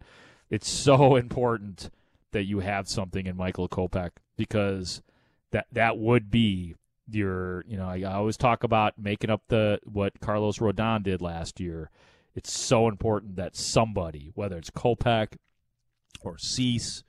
[0.50, 1.89] it's so important
[2.32, 5.02] that you have something in Michael Kopech because
[5.52, 6.76] that that would be
[7.10, 11.60] your you know I always talk about making up the what Carlos Rodon did last
[11.60, 11.89] year.
[12.36, 15.38] It's so important that somebody, whether it's Kopech
[16.23, 17.03] or Cease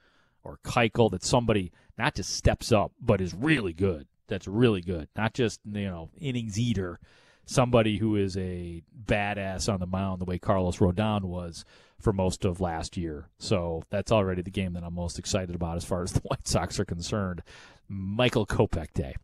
[0.45, 4.07] or Keuchel, that somebody not just steps up but is really good.
[4.29, 7.01] That's really good, not just you know innings eater.
[7.47, 11.65] Somebody who is a badass on the mound, the way Carlos Rodon was
[12.01, 13.29] for most of last year.
[13.39, 16.47] So that's already the game that I'm most excited about as far as the White
[16.47, 17.43] Sox are concerned.
[17.89, 19.15] Michael Kopech Day.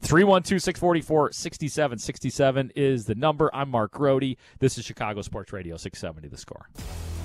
[0.00, 3.50] 312 644 6767 is the number.
[3.54, 4.36] I'm Mark Grote.
[4.58, 6.68] This is Chicago Sports Radio 670 The Score.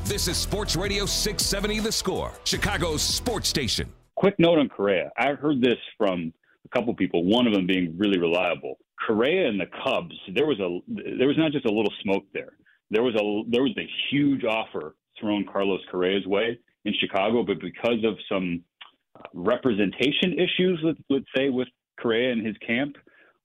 [0.06, 3.92] This is Sports Radio 670 The Score, Chicago's sports station.
[4.16, 5.12] Quick note on Correa.
[5.18, 6.34] I heard this from
[6.66, 7.24] a couple people.
[7.24, 8.78] One of them being really reliable.
[9.06, 10.16] Correa and the Cubs.
[10.34, 10.80] There was a
[11.18, 12.54] there was not just a little smoke there.
[12.92, 17.60] There was a there was a huge offer thrown Carlos Correa's way in Chicago, but
[17.60, 18.64] because of some
[19.16, 21.68] uh, representation issues, let's, let's say with
[22.00, 22.96] Correa and his camp,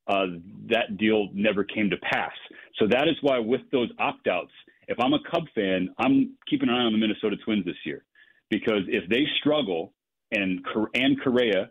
[0.06, 0.26] uh,
[0.68, 2.32] that deal never came to pass.
[2.78, 4.52] So that is why with those opt outs,
[4.88, 8.04] if I'm a Cub fan, I'm keeping an eye on the Minnesota Twins this year
[8.50, 9.92] because if they struggle
[10.30, 11.70] and and Correa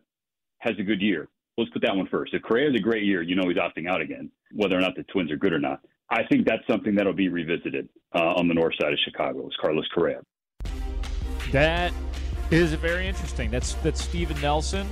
[0.60, 2.34] has a good year, let's put that one first.
[2.34, 4.96] If Correa has a great year, you know he's opting out again, whether or not
[4.96, 5.82] the Twins are good or not.
[6.10, 9.48] I think that's something that'll be revisited uh, on the north side of Chicago.
[9.48, 10.22] Is Carlos Correa?
[11.52, 11.94] That
[12.52, 13.50] is very interesting.
[13.50, 14.88] That's that's Steven Nelson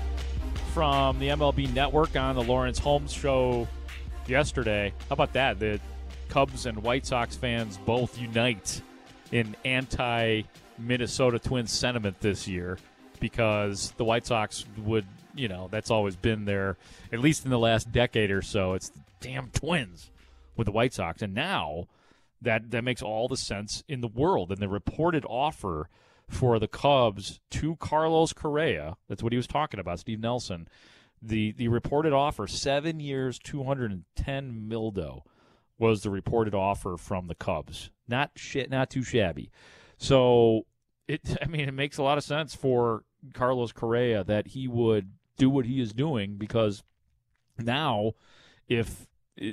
[0.73, 3.67] from the MLB Network on the Lawrence Holmes show
[4.27, 4.93] yesterday.
[5.09, 5.59] How about that?
[5.59, 5.79] The
[6.29, 8.81] Cubs and White Sox fans both unite
[9.31, 10.43] in anti
[10.77, 12.77] Minnesota Twins sentiment this year
[13.19, 16.77] because the White Sox would, you know, that's always been there,
[17.11, 18.73] at least in the last decade or so.
[18.73, 20.10] It's the damn Twins
[20.61, 21.23] with the White Sox.
[21.23, 21.87] And now
[22.39, 24.51] that that makes all the sense in the world.
[24.51, 25.89] And the reported offer
[26.27, 30.67] for the Cubs to Carlos Correa, that's what he was talking about, Steve Nelson.
[31.19, 35.21] The the reported offer, seven years, two hundred and ten mildo,
[35.79, 37.89] was the reported offer from the Cubs.
[38.07, 39.49] Not shit, not too shabby.
[39.97, 40.65] So
[41.07, 45.11] it, I mean, it makes a lot of sense for Carlos Correa that he would
[45.37, 46.83] do what he is doing because
[47.57, 48.13] now,
[48.67, 49.07] if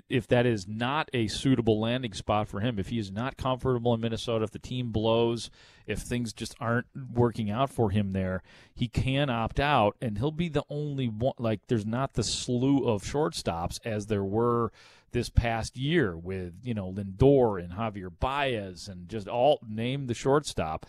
[0.09, 3.95] if that is not a suitable landing spot for him, if he is not comfortable
[3.95, 5.51] in Minnesota, if the team blows,
[5.87, 8.43] if things just aren't working out for him there,
[8.75, 11.35] he can opt out, and he'll be the only one.
[11.39, 14.73] Like, there's not the slew of shortstops as there were
[15.13, 20.13] this past year with you know Lindor and Javier Baez and just all name the
[20.13, 20.85] shortstop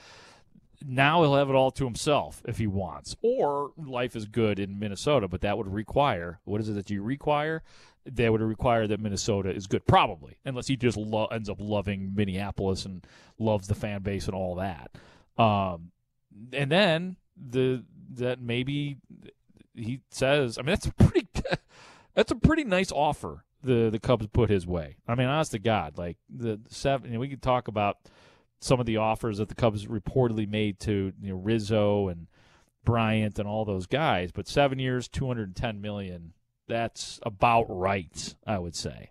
[0.85, 3.15] now he'll have it all to himself if he wants.
[3.21, 7.03] Or life is good in Minnesota, but that would require what is it that you
[7.03, 7.63] require?
[8.05, 12.13] That would require that Minnesota is good, probably, unless he just lo- ends up loving
[12.15, 13.05] Minneapolis and
[13.38, 14.91] loves the fan base and all that.
[15.38, 15.91] Um,
[16.53, 17.83] and then the
[18.15, 18.97] that maybe
[19.75, 21.27] he says, I mean, that's a pretty
[22.15, 24.97] that's a pretty nice offer the the Cubs put his way.
[25.07, 27.09] I mean, honest to God, like the seven.
[27.09, 27.97] You know, we could talk about
[28.59, 32.27] some of the offers that the Cubs reportedly made to you know Rizzo and
[32.85, 36.33] Bryant and all those guys, but seven years, two hundred and ten million.
[36.69, 39.10] That's about right, I would say.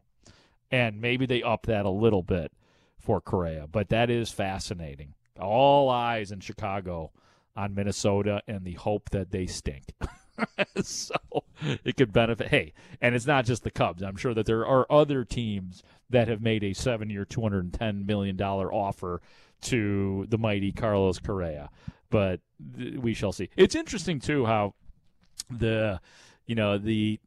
[0.70, 2.52] And maybe they up that a little bit
[2.98, 5.14] for Correa, but that is fascinating.
[5.40, 7.10] All eyes in Chicago
[7.56, 9.92] on Minnesota and the hope that they stink.
[10.82, 11.16] so
[11.84, 12.48] it could benefit.
[12.48, 14.02] Hey, and it's not just the Cubs.
[14.02, 18.72] I'm sure that there are other teams that have made a seven-year, 210 million dollar
[18.72, 19.20] offer
[19.62, 21.70] to the mighty Carlos Correa.
[22.10, 22.40] But
[22.76, 23.50] th- we shall see.
[23.56, 24.74] It's interesting too how
[25.50, 26.00] the
[26.46, 27.20] you know the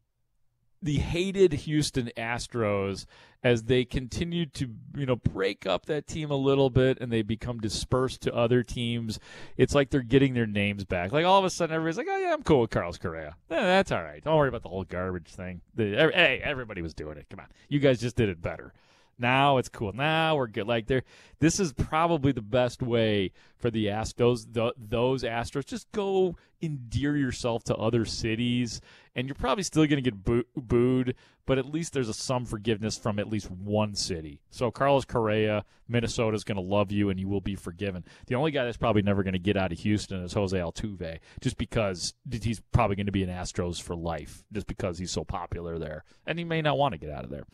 [0.82, 3.06] the hated Houston Astros
[3.44, 7.22] as they continue to you know break up that team a little bit and they
[7.22, 9.18] become dispersed to other teams.
[9.56, 11.12] It's like they're getting their names back.
[11.12, 13.36] Like all of a sudden everybody's like, "Oh yeah, I'm cool with Carlos Correa.
[13.50, 14.22] Yeah, that's all right.
[14.22, 17.26] Don't worry about the whole garbage thing." The, hey, everybody was doing it.
[17.30, 18.72] Come on, you guys just did it better.
[19.18, 19.92] Now it's cool.
[19.92, 20.66] Now we're good.
[20.66, 21.02] Like there,
[21.38, 25.66] this is probably the best way for the Ast those the, those Astros.
[25.66, 28.80] Just go endear yourself to other cities,
[29.14, 31.14] and you're probably still going to get boo- booed,
[31.46, 34.40] but at least there's a some forgiveness from at least one city.
[34.50, 38.04] So Carlos Correa, Minnesota is going to love you, and you will be forgiven.
[38.26, 41.18] The only guy that's probably never going to get out of Houston is Jose Altuve,
[41.40, 45.24] just because he's probably going to be an Astros for life, just because he's so
[45.24, 47.44] popular there, and he may not want to get out of there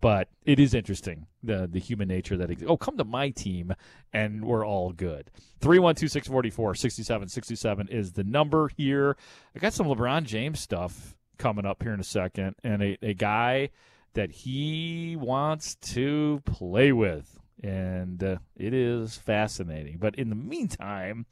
[0.00, 2.70] but it is interesting the the human nature that exists.
[2.70, 3.74] Oh, come to my team
[4.12, 5.30] and we're all good.
[5.60, 9.16] 312-644-6767 is the number here.
[9.54, 13.14] I got some LeBron James stuff coming up here in a second and a, a
[13.14, 13.70] guy
[14.14, 19.98] that he wants to play with and uh, it is fascinating.
[19.98, 21.26] But in the meantime,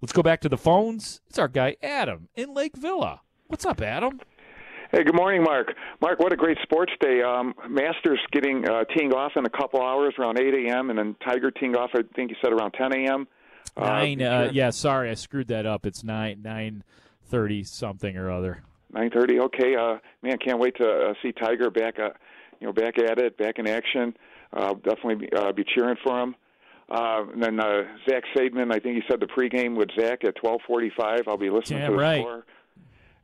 [0.00, 1.20] let's go back to the phones.
[1.28, 3.20] It's our guy Adam in Lake Villa.
[3.46, 4.20] What's up, Adam?
[4.92, 5.74] Hey, good morning, Mark.
[6.00, 7.20] Mark, what a great sports day.
[7.20, 10.90] Um, Masters getting uh, teeing off in a couple hours around 8 a.m.
[10.90, 13.26] and then Tiger teeing off, I think you said around 10 a.m.
[13.76, 14.22] Nine.
[14.22, 15.84] Uh, yeah, sorry, I screwed that up.
[15.84, 16.84] It's nine nine
[17.28, 18.62] thirty something or other.
[18.94, 19.40] 9:30.
[19.46, 22.10] Okay, uh, man, can't wait to uh, see Tiger back, uh,
[22.60, 24.16] you know, back at it, back in action.
[24.52, 26.36] Uh, definitely be, uh, be cheering for him.
[26.88, 30.36] Uh, and then uh, Zach Zaidman, I think he said the pregame with Zach at
[30.36, 31.26] 12:45.
[31.26, 32.22] I'll be listening Damn to the right.
[32.22, 32.44] score.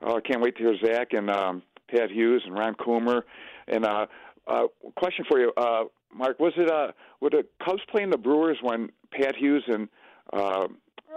[0.03, 3.23] Oh, I can't wait to hear Zach and um, Pat Hughes and Ron Coomer.
[3.69, 4.07] And uh,
[4.47, 4.63] uh,
[4.97, 5.85] question for you, uh,
[6.15, 9.89] Mark: Was it uh, were the Cubs playing the Brewers when Pat Hughes and
[10.33, 10.67] uh,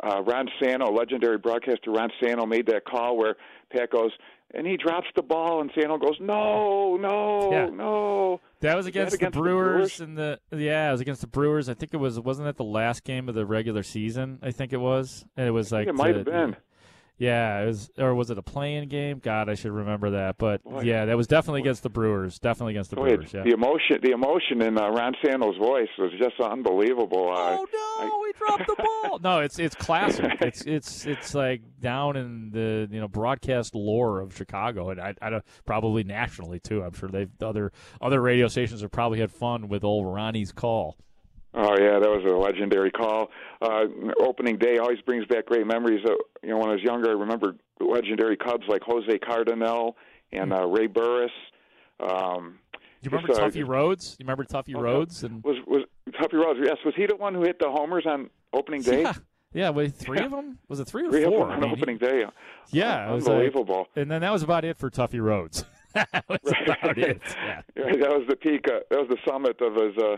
[0.04, 3.36] uh, Ron Santo, legendary broadcaster Ron Santo, made that call where
[3.72, 4.12] Pat goes
[4.54, 7.66] and he drops the ball and Santo goes, "No, no, Yeah.
[7.70, 10.00] no." That was that against, against the the Brewers Brewers?
[10.02, 11.68] and the yeah, it was against the Brewers.
[11.68, 14.40] I think it was wasn't that the last game of the regular season?
[14.44, 15.26] I think it was.
[15.36, 16.56] And it was like it might the- have been.
[17.18, 19.20] Yeah, it was or was it a playing game?
[19.20, 20.38] God, I should remember that.
[20.38, 22.40] But yeah, that was definitely against the Brewers.
[22.40, 23.34] Definitely against the Brewers.
[23.34, 23.44] Yeah.
[23.44, 27.32] The emotion, the emotion in uh, Ron Santo's voice was just unbelievable.
[27.34, 29.20] Uh, Oh no, he dropped the ball.
[29.24, 30.26] no, it's it's classic.
[30.42, 35.16] It's it's it's like down in the you know broadcast lore of Chicago, and I,
[35.22, 36.84] I don't, probably nationally too.
[36.84, 40.98] I'm sure they've other other radio stations have probably had fun with old Ronnie's call.
[41.58, 43.30] Oh yeah, that was a legendary call.
[43.62, 43.86] Uh,
[44.20, 46.02] opening day always brings back great memories.
[46.06, 46.12] Uh,
[46.44, 49.96] you know, when I was younger, I remember legendary Cubs like Jose Cardenal
[50.34, 51.32] and uh, Ray Burris.
[52.00, 54.18] Um, Do you remember just, uh, Tuffy Rhodes?
[54.20, 55.24] You remember Tuffy Oh, Rhodes?
[55.24, 56.60] And was was Tuffy Rhodes?
[56.62, 59.04] Yes, was he the one who hit the homers on opening day?
[59.04, 59.14] yeah,
[59.54, 60.58] yeah, wait, three of them?
[60.68, 61.40] Was it three or Three of four?
[61.48, 62.24] them I on mean, he- opening day.
[62.72, 63.88] yeah, it was like- unbelievable.
[63.96, 65.64] and then that was about it for Tuffy Rhodes.
[65.94, 67.22] that was about it.
[67.78, 67.84] Yeah.
[67.84, 68.66] Right, that was the peak.
[68.68, 70.18] Uh, that was the summit of his uh,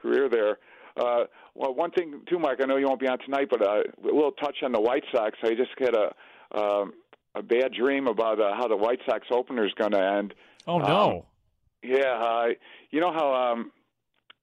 [0.00, 0.58] career there.
[0.98, 2.60] Uh, well, one thing too, Mark.
[2.62, 5.04] I know you won't be on tonight, but uh, a little touch on the White
[5.12, 5.38] Sox.
[5.42, 6.92] I just had a um,
[7.34, 10.34] a bad dream about uh, how the White Sox opener is going to end.
[10.66, 11.26] Oh no.
[11.82, 12.46] Yeah, uh,
[12.90, 13.72] you know how um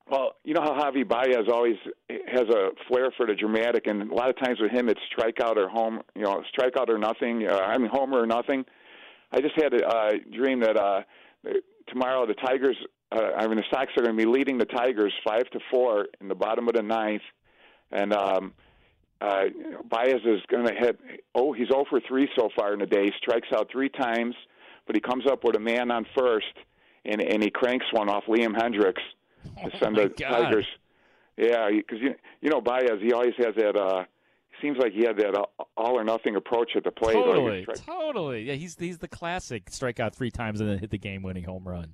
[0.10, 1.78] well, you know how Javi Baez always
[2.10, 5.58] has a flair for the dramatic, and a lot of times with him, it's strikeout
[5.58, 7.48] or home, you know, strikeout or nothing.
[7.50, 8.66] Uh, I mean, homer or nothing.
[9.32, 11.02] I just had a uh, dream that uh,
[11.88, 12.78] tomorrow the Tigers
[13.16, 16.08] uh, I mean, the Sox are going to be leading the Tigers five to four
[16.22, 17.22] in the bottom of the ninth,
[17.92, 18.54] and um,
[19.22, 19.46] uh,
[19.90, 21.00] Baez is going to hit.
[21.34, 23.12] Oh, he's 0 for three so far in the day.
[23.18, 24.36] Strikes out three times,
[24.86, 26.54] but he comes up with a man on first,
[27.06, 29.02] and and he cranks one off Liam Hendriks
[29.64, 30.42] to send the God.
[30.44, 30.68] Tigers.
[31.38, 33.76] Yeah, because you you know Baez, he always has that.
[33.78, 34.04] uh
[34.62, 35.36] Seems like he had that
[35.76, 37.14] all or nothing approach at the plate.
[37.14, 38.44] Totally, strike- totally.
[38.44, 41.94] Yeah, he's he's the classic strikeout three times and then hit the game-winning home run.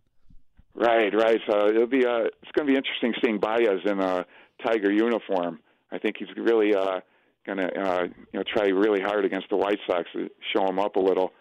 [0.76, 1.40] Right, right.
[1.50, 4.26] So it'll be uh, it's going to be interesting seeing Baez in a
[4.66, 5.60] Tiger uniform.
[5.92, 7.02] I think he's really uh,
[7.46, 10.80] going to uh, you know try really hard against the White Sox to show him
[10.80, 11.32] up a little.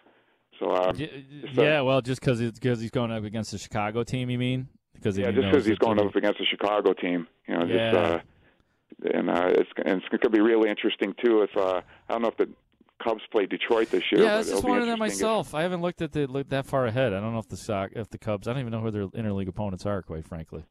[0.59, 0.93] So um, uh,
[1.53, 4.67] yeah, well, just because because he's going up against the Chicago team, you mean?
[4.93, 7.91] Because yeah, just because he's going they'll up against the Chicago team, you know, Yeah.
[7.91, 8.19] just uh,
[9.13, 11.41] and uh, it's and it's going to be really interesting too.
[11.41, 12.49] If uh, I don't know if the
[13.03, 14.23] Cubs play Detroit this year.
[14.23, 15.53] Yeah, I was just wondering that interesting if- myself.
[15.55, 17.13] I haven't looked at the looked that far ahead.
[17.13, 18.47] I don't know if the Sox, if the Cubs.
[18.47, 20.01] I don't even know who their interleague opponents are.
[20.01, 20.65] Quite frankly.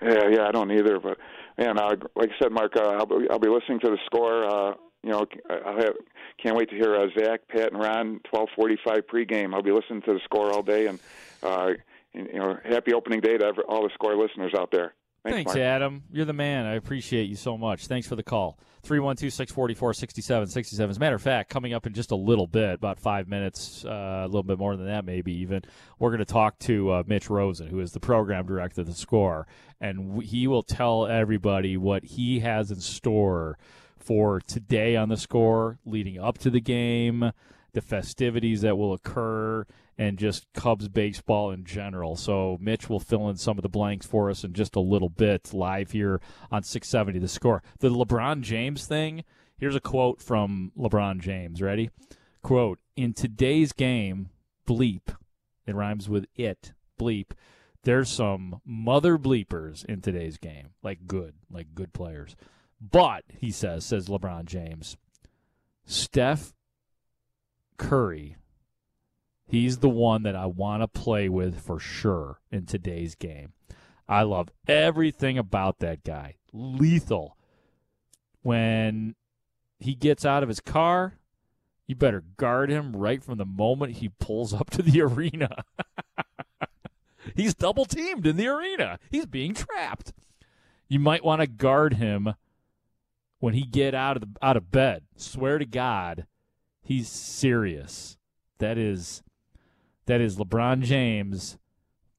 [0.00, 1.00] Yeah, yeah, I don't either.
[1.00, 1.18] But
[1.58, 4.44] man, uh, like I said, Mark, uh, I'll, be, I'll be listening to the score.
[4.44, 5.94] Uh, you know, I have,
[6.42, 9.54] can't wait to hear uh, Zach, Pat, and Ron twelve forty-five pregame.
[9.54, 10.98] I'll be listening to the score all day, and,
[11.42, 11.70] uh,
[12.14, 14.94] and you know, happy opening day to every, all the score listeners out there.
[15.30, 16.02] Thanks, Thanks, Adam.
[16.12, 16.66] You're the man.
[16.66, 17.86] I appreciate you so much.
[17.86, 18.58] Thanks for the call.
[18.82, 20.90] 312 644 6767.
[20.90, 23.84] As a matter of fact, coming up in just a little bit, about five minutes,
[23.84, 25.62] uh, a little bit more than that, maybe even,
[25.98, 28.94] we're going to talk to uh, Mitch Rosen, who is the program director of the
[28.94, 29.46] score,
[29.80, 33.58] and w- he will tell everybody what he has in store
[33.98, 37.32] for today on the score, leading up to the game,
[37.72, 39.66] the festivities that will occur,
[39.98, 42.14] and just Cubs baseball in general.
[42.14, 45.08] So Mitch will fill in some of the blanks for us in just a little
[45.08, 46.20] bit live here
[46.52, 47.62] on 670 the score.
[47.80, 49.24] The LeBron James thing,
[49.58, 51.60] here's a quote from LeBron James.
[51.60, 51.90] Ready?
[52.42, 54.30] Quote, in today's game,
[54.66, 55.14] bleep,
[55.66, 57.32] it rhymes with it, bleep,
[57.82, 60.68] there's some mother bleepers in today's game.
[60.82, 62.36] Like good, like good players.
[62.80, 64.96] But, he says, says LeBron James,
[65.84, 66.52] Steph
[67.76, 68.36] Curry
[69.48, 73.54] He's the one that I want to play with for sure in today's game.
[74.06, 76.36] I love everything about that guy.
[76.52, 77.36] Lethal.
[78.42, 79.14] When
[79.80, 81.14] he gets out of his car,
[81.86, 85.64] you better guard him right from the moment he pulls up to the arena.
[87.34, 88.98] He's double teamed in the arena.
[89.10, 90.12] He's being trapped.
[90.88, 92.34] You might want to guard him
[93.40, 95.04] when he get out of the, out of bed.
[95.16, 96.26] Swear to God,
[96.82, 98.18] he's serious.
[98.58, 99.22] That is
[100.08, 101.58] that is LeBron James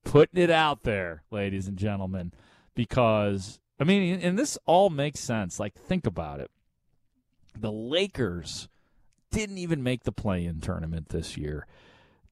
[0.05, 2.31] putting it out there, ladies and gentlemen,
[2.75, 5.59] because I mean, and this all makes sense.
[5.59, 6.51] Like, think about it.
[7.57, 8.69] The Lakers
[9.31, 11.65] didn't even make the play-in tournament this year.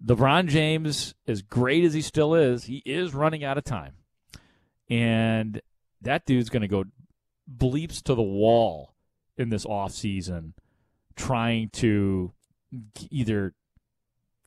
[0.06, 3.93] LeBron James, as great as he still is, he is running out of time,
[4.89, 5.60] and
[6.02, 6.86] that dude's going to go
[7.52, 8.93] bleeps to the wall
[9.38, 10.54] in this offseason
[11.15, 12.32] trying to
[13.10, 13.54] either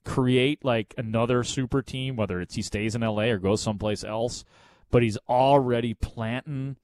[0.04, 4.44] create like another super team, whether it's he stays in LA or goes someplace else,
[4.90, 6.76] but he's already planting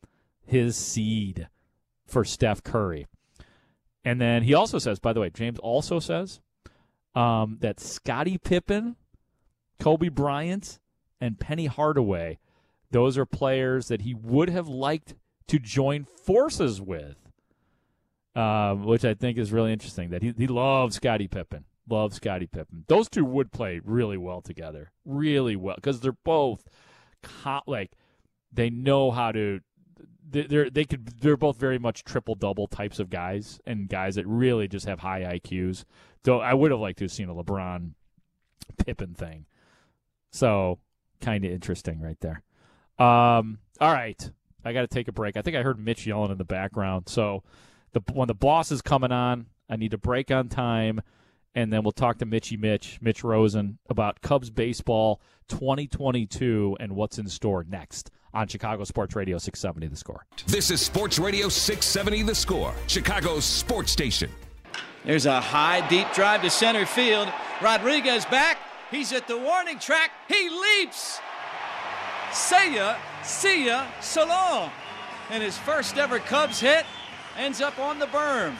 [0.45, 1.49] his seed
[2.07, 3.07] for Steph Curry.
[4.05, 6.41] And then he also says, by the way, James also says
[7.15, 8.97] um, that Scottie Pippen,
[9.81, 10.79] Kobe Bryant,
[11.21, 12.39] and Penny Hardaway,
[12.91, 15.15] those are players that he would have liked
[15.49, 17.17] to join forces with,
[18.37, 20.11] um, which I think is really interesting.
[20.11, 21.65] That he, he loves Scottie Pippen.
[21.89, 22.85] Love Scottie Pippen.
[22.89, 26.65] Those two would play really well together, really well, because they're both
[27.67, 27.93] like
[28.53, 29.61] they know how to.
[30.29, 34.17] they- They're they could they're both very much triple double types of guys and guys
[34.17, 35.85] that really just have high IQs.
[36.25, 37.93] Though I would have liked to have seen a LeBron
[38.85, 39.47] Pippen thing.
[40.33, 40.79] So
[41.21, 42.43] kind of interesting right there.
[42.99, 44.31] Um, all right,
[44.65, 45.37] I got to take a break.
[45.37, 47.09] I think I heard Mitch yelling in the background.
[47.09, 47.43] So
[47.93, 51.01] the when the boss is coming on, I need to break on time
[51.57, 57.19] and then we'll talk to Mitchy Mitch, Mitch Rosen, about Cubs baseball 2022 and what's
[57.19, 60.27] in store next on Chicago Sports Radio 670 The Score.
[60.47, 64.31] This is Sports Radio 670 The Score, Chicago's sports station.
[65.05, 67.33] There's a high, deep drive to center field.
[67.63, 68.59] Rodriguez back.
[68.91, 70.11] He's at the warning track.
[70.29, 71.21] He leaps.
[72.33, 74.71] See ya, see ya, so long.
[75.31, 76.85] And his first ever Cubs hit
[77.39, 78.55] ends up on the berm.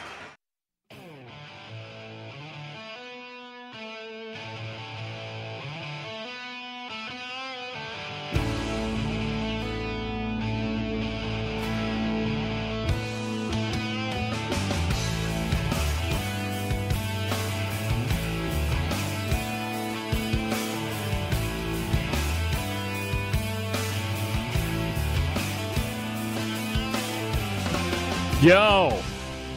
[28.47, 28.97] Yo,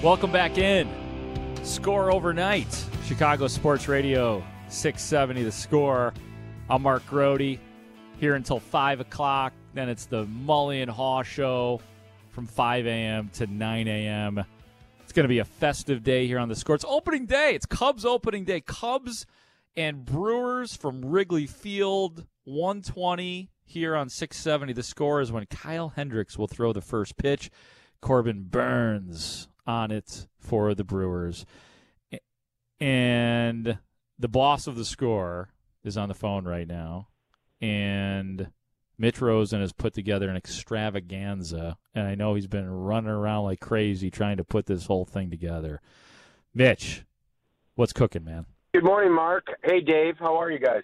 [0.03, 0.88] welcome back in.
[1.62, 2.84] Score overnight.
[3.07, 6.12] Chicago Sports Radio 670 the score.
[6.68, 7.61] I'm Mark Grote
[8.18, 9.53] here until 5 o'clock.
[9.74, 11.80] Then it's the Mully and Haugh show
[12.30, 13.30] from 5 a.m.
[13.34, 14.45] to 9 a.m.
[15.05, 16.74] It's going to be a festive day here on the score.
[16.74, 17.53] It's opening day.
[17.55, 18.61] It's Cubs opening day.
[18.61, 19.24] Cubs
[19.76, 24.72] and Brewers from Wrigley Field, 120 here on 670.
[24.72, 27.53] The score is when Kyle Hendricks will throw the first pitch.
[28.01, 31.44] Corbin Burnes on it for the Brewers.
[32.80, 33.78] And
[34.18, 35.51] the boss of the score
[35.84, 37.09] is on the phone right now.
[37.61, 38.51] And
[38.98, 41.76] Mitch Rosen has put together an extravaganza.
[41.94, 45.30] And I know he's been running around like crazy trying to put this whole thing
[45.30, 45.80] together.
[46.55, 47.05] Mitch,
[47.74, 48.46] what's cooking, man?
[48.72, 49.46] Good morning, Mark.
[49.62, 50.16] Hey, Dave.
[50.18, 50.82] How are you guys?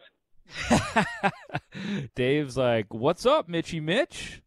[2.14, 4.42] Dave's like, What's up, Mitchy Mitch?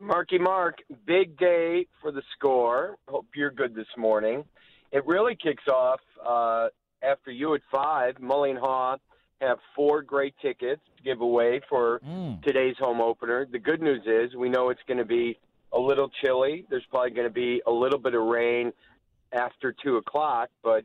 [0.00, 2.96] Marky Mark, big day for the score.
[3.06, 4.44] Hope you're good this morning.
[4.92, 6.68] It really kicks off uh,
[7.02, 8.14] after you at five.
[8.16, 8.96] Mully Haugh
[9.42, 12.00] have four great tickets to give away for
[12.42, 13.46] today's home opener.
[13.50, 15.38] The good news is we know it's going to be
[15.72, 16.64] a little chilly.
[16.70, 18.72] There's probably going to be a little bit of rain
[19.32, 20.82] after two o'clock, but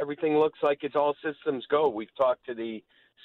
[0.00, 1.88] everything looks like it's all systems go.
[1.88, 2.82] We've talked to the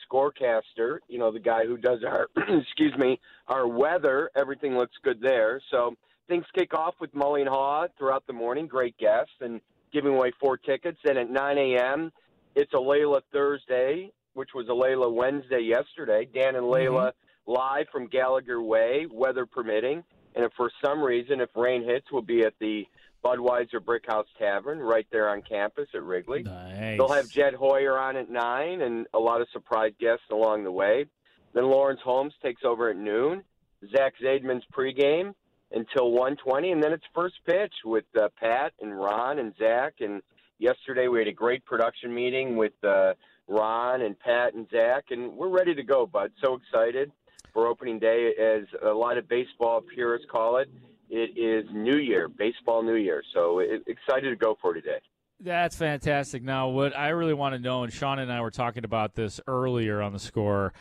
[0.10, 2.28] scorecaster, you know, the guy who does our,
[2.62, 4.30] excuse me, our weather.
[4.36, 5.62] Everything looks good there.
[5.72, 5.95] So
[6.28, 8.68] things kick off with Mully and Haugh throughout the morning.
[8.68, 11.00] Great guests and giving away four tickets.
[11.08, 12.12] And at 9 a.m.,
[12.56, 16.28] it's a Layla Thursday, which was a Layla Wednesday yesterday.
[16.34, 16.95] Dan and mm-hmm.
[16.95, 17.12] Layla
[17.45, 20.04] live from Gallagher Way, weather permitting.
[20.36, 22.86] And if for some reason, if rain hits, we'll be at the
[23.28, 26.43] Budweiser Brickhouse Tavern right there on campus at Wrigley.
[26.43, 26.97] Nice.
[26.97, 30.71] They'll have Jed Hoyer on at nine and a lot of surprise guests along the
[30.71, 31.05] way.
[31.53, 33.43] Then Lawrence Holmes takes over at noon.
[33.91, 35.34] Zach Zaidman's pregame
[35.71, 39.95] until 1:20, and then it's first pitch with uh, Pat and Ron and Zach.
[39.99, 40.21] And
[40.57, 43.13] yesterday we had a great production meeting with uh,
[43.47, 46.32] Ron and Pat and Zach, and we're ready to go, bud.
[46.43, 47.11] So excited
[47.53, 50.69] for opening day, as a lot of baseball purists call it.
[51.10, 53.24] It is New Year, baseball New Year.
[53.34, 54.99] So it, excited to go for today.
[55.39, 56.41] That's fantastic.
[56.43, 59.39] Now, what I really want to know, and Sean and I were talking about this
[59.47, 60.74] earlier on the score,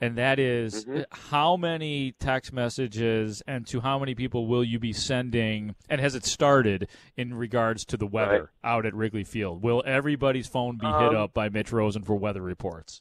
[0.00, 1.02] and that is, Mm-hmm.
[1.30, 6.14] how many text messages and to how many people will you be sending, and has
[6.14, 9.62] it started in regards to the weather out at Wrigley Field?
[9.62, 13.00] Will everybody's phone be hit Um, up by Mitch Rosen for weather reports?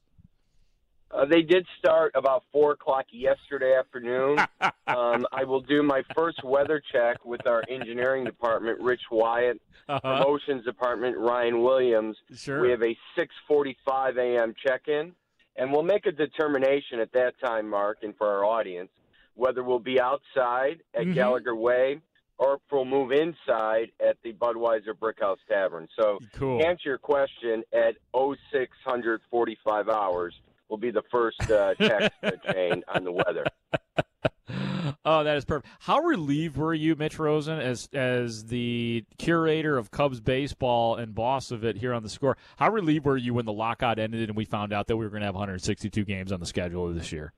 [1.14, 4.40] Uh, they did start about four o'clock yesterday afternoon.
[4.88, 10.00] um, I will do my first weather check with our engineering department, Rich Wyatt, Uh-huh.
[10.00, 12.16] promotions department, Ryan Williams.
[12.34, 12.62] Sure.
[12.62, 14.54] We have a 6:45 a.m.
[14.66, 15.14] check-in,
[15.58, 18.90] and we'll make a determination at that time, Mark, and for our audience,
[19.36, 21.14] whether we'll be outside at Mhm.
[21.16, 22.00] Gallagher Way
[22.38, 25.88] or if we'll move inside at the Budweiser Brickhouse Tavern.
[25.96, 26.66] So, Cool.
[26.66, 30.34] answer your question, at 0645 hours
[30.72, 32.12] will be the first uh, text
[32.52, 33.44] chain on the weather.
[35.04, 35.72] Oh, that is perfect.
[35.80, 41.52] How relieved were you, Mitch Rosen, as as the curator of Cubs baseball and boss
[41.52, 42.38] of it here on the score?
[42.58, 45.10] How relieved were you when the lockout ended and we found out that we were
[45.10, 47.34] going to have 162 games on the schedule this year?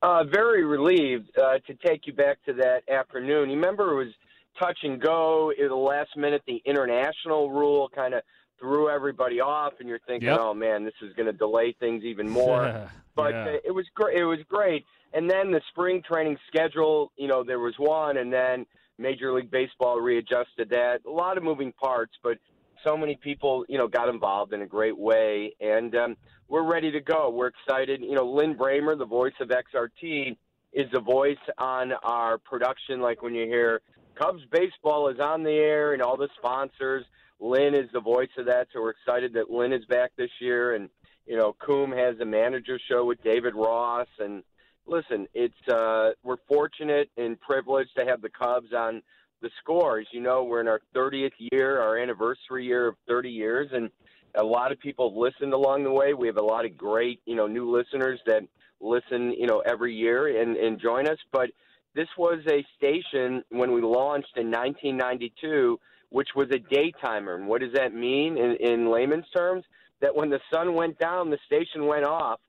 [0.00, 3.50] Uh, very relieved uh, to take you back to that afternoon.
[3.50, 4.14] You remember it was
[4.58, 5.50] touch and go.
[5.50, 8.22] At the last minute, the international rule kind of
[8.58, 10.38] threw everybody off, and you're thinking, Yep.
[10.40, 13.44] "Oh man, this is going to delay things even more." but Yeah.
[13.44, 14.18] uh, it was great.
[14.18, 14.84] It was great.
[15.12, 18.66] And then the spring training schedule, you know, there was one, and then
[18.98, 21.00] Major League Baseball readjusted that.
[21.06, 22.38] A lot of moving parts, but
[22.86, 26.16] so many people, you know, got involved in a great way, and um,
[26.48, 27.30] we're ready to go.
[27.30, 28.02] We're excited.
[28.02, 30.36] You know, Lin Brehmer, the voice of XRT,
[30.72, 33.00] is the voice on our production.
[33.00, 33.80] Like when you hear
[34.14, 37.04] Cubs baseball is on the air and all the sponsors,
[37.40, 38.68] Lin is the voice of that.
[38.72, 40.88] So we're excited that Lin is back this year, and
[41.26, 44.42] you know, Coombe has a manager show with David Ross, and
[44.86, 49.02] listen, it's uh, we're fortunate and privileged to have the Cubs on
[49.40, 50.00] the score.
[50.00, 53.90] As you know, we're in our 30th year, our anniversary year of 30 years, and
[54.34, 56.14] a lot of people have listened along the way.
[56.14, 58.42] We have a lot of great, you know, new listeners that
[58.80, 61.18] listen, you know, every year and, and join us.
[61.32, 61.50] But
[61.94, 65.78] this was a station when we launched in 1992,
[66.10, 67.36] which was a daytimer.
[67.36, 69.64] And what does that mean in, in layman's terms?
[70.00, 72.40] That when the sun went down, the station went off.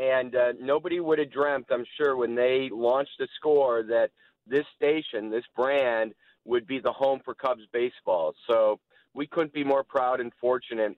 [0.00, 4.10] And uh, nobody would have dreamt, I'm sure, when they launched the score that
[4.46, 8.34] this station, this brand, would be the home for Cubs baseball.
[8.50, 8.80] So
[9.14, 10.96] we couldn't be more proud and fortunate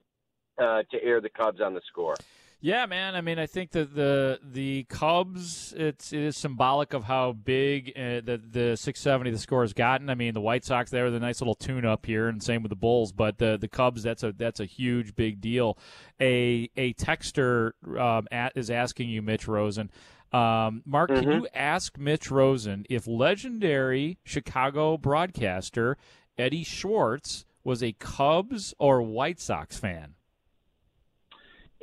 [0.59, 2.15] uh, to air the Cubs on the score.
[2.61, 3.15] Yeah, man.
[3.15, 7.93] I mean, I think that the the Cubs it's it is symbolic of how big
[7.95, 10.09] uh, the the 670 the score has gotten.
[10.09, 12.63] I mean, the White Sox they were the nice little tune up here, and same
[12.63, 13.13] with the Bulls.
[13.13, 15.77] But the the Cubs that's a that's a huge big deal.
[16.21, 19.91] A a texter um, at, is asking you, Mitch Rosen.
[20.33, 25.97] Um, Mark, can you ask Mitch Rosen if legendary Chicago broadcaster
[26.37, 30.16] Eddie Schwartz was a Cubs or White Sox fan?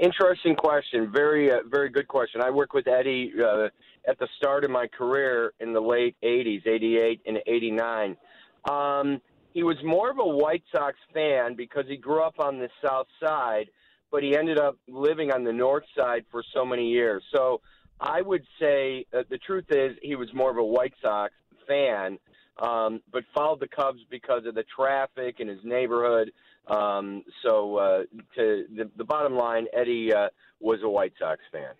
[0.04, 1.10] Interesting question.
[1.14, 2.42] Very, uh, very good question.
[2.42, 3.70] I worked with Eddie uh,
[4.06, 8.18] at the start of my career in the late '80s, '88 and '89.
[8.70, 9.22] Um,
[9.54, 13.08] he was more of a White Sox fan because he grew up on the South
[13.24, 13.70] Side,
[14.12, 17.24] but he ended up living on the North Side for so many years.
[17.34, 17.62] So
[18.02, 21.32] I would say uh, the truth is he was more of a White Sox
[21.66, 22.20] fan,
[22.62, 26.34] um, but followed the Cubs because of the traffic in his neighborhood.
[26.68, 28.04] Um, so uh,
[28.36, 31.74] to the, the bottom line, Eddie uh, was a White Sox fan.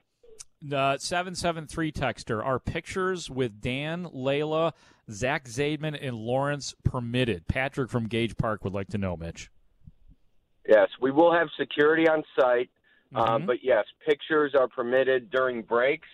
[0.62, 2.44] The 773 texter.
[2.44, 4.74] Are pictures with Dan, Layla,
[5.12, 7.48] Zach Zaidman, and Lawrence permitted?
[7.48, 9.50] Patrick from Gage Park would like to know, Mitch.
[10.68, 12.70] Yes, we will have security on site,
[13.14, 16.08] uh, but yes, pictures are permitted during breaks,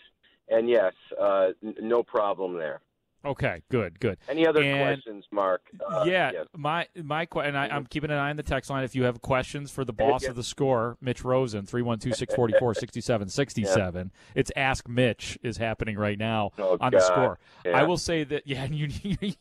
[0.49, 2.81] and yes, uh, n- no problem there.
[3.25, 4.17] Okay, good, good.
[4.29, 5.63] Any other And- questions, Mark?
[5.85, 6.47] Uh, yeah, yes.
[6.55, 8.85] my my and I, I'm keeping an eye on the text line.
[8.85, 10.29] If you have questions for the boss yeah.
[10.29, 14.11] of the score, Mitch Rosen, 312-644-6767.
[14.35, 17.39] It's Ask Mitch is happening right now Oh, on the score.
[17.65, 17.77] Yeah.
[17.77, 18.87] I will say that yeah, you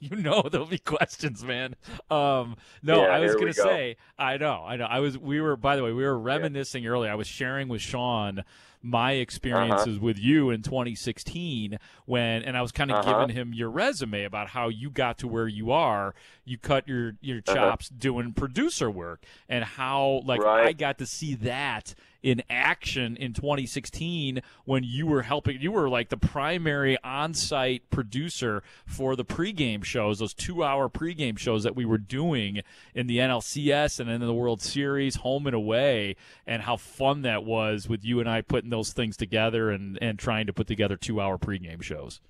[0.00, 1.76] you know there'll be questions, man.
[2.10, 3.64] Um, no, I was gonna go.
[3.64, 4.86] say I know, I know.
[4.86, 7.10] I was we were by the way we were reminiscing earlier.
[7.10, 8.42] I was sharing with Sean
[8.82, 10.04] my experiences Uh-huh.
[10.06, 13.12] with you in 2016 when and I was kind of Uh-huh.
[13.20, 16.14] giving him your resume about how you got to where you are.
[16.44, 17.52] You cut your your Uh-huh.
[17.54, 20.68] chops doing producer work and how like Right.
[20.68, 25.88] I got to see that in action in 2016 when you were helping you were
[25.88, 31.84] like the primary on-site producer for the pregame shows those 2-hour pregame shows that we
[31.84, 32.60] were doing
[32.94, 36.16] in the NLCS and then in the World Series home and away
[36.46, 40.18] and how fun that was with you and I putting those things together and and
[40.18, 42.20] trying to put together 2-hour pregame shows.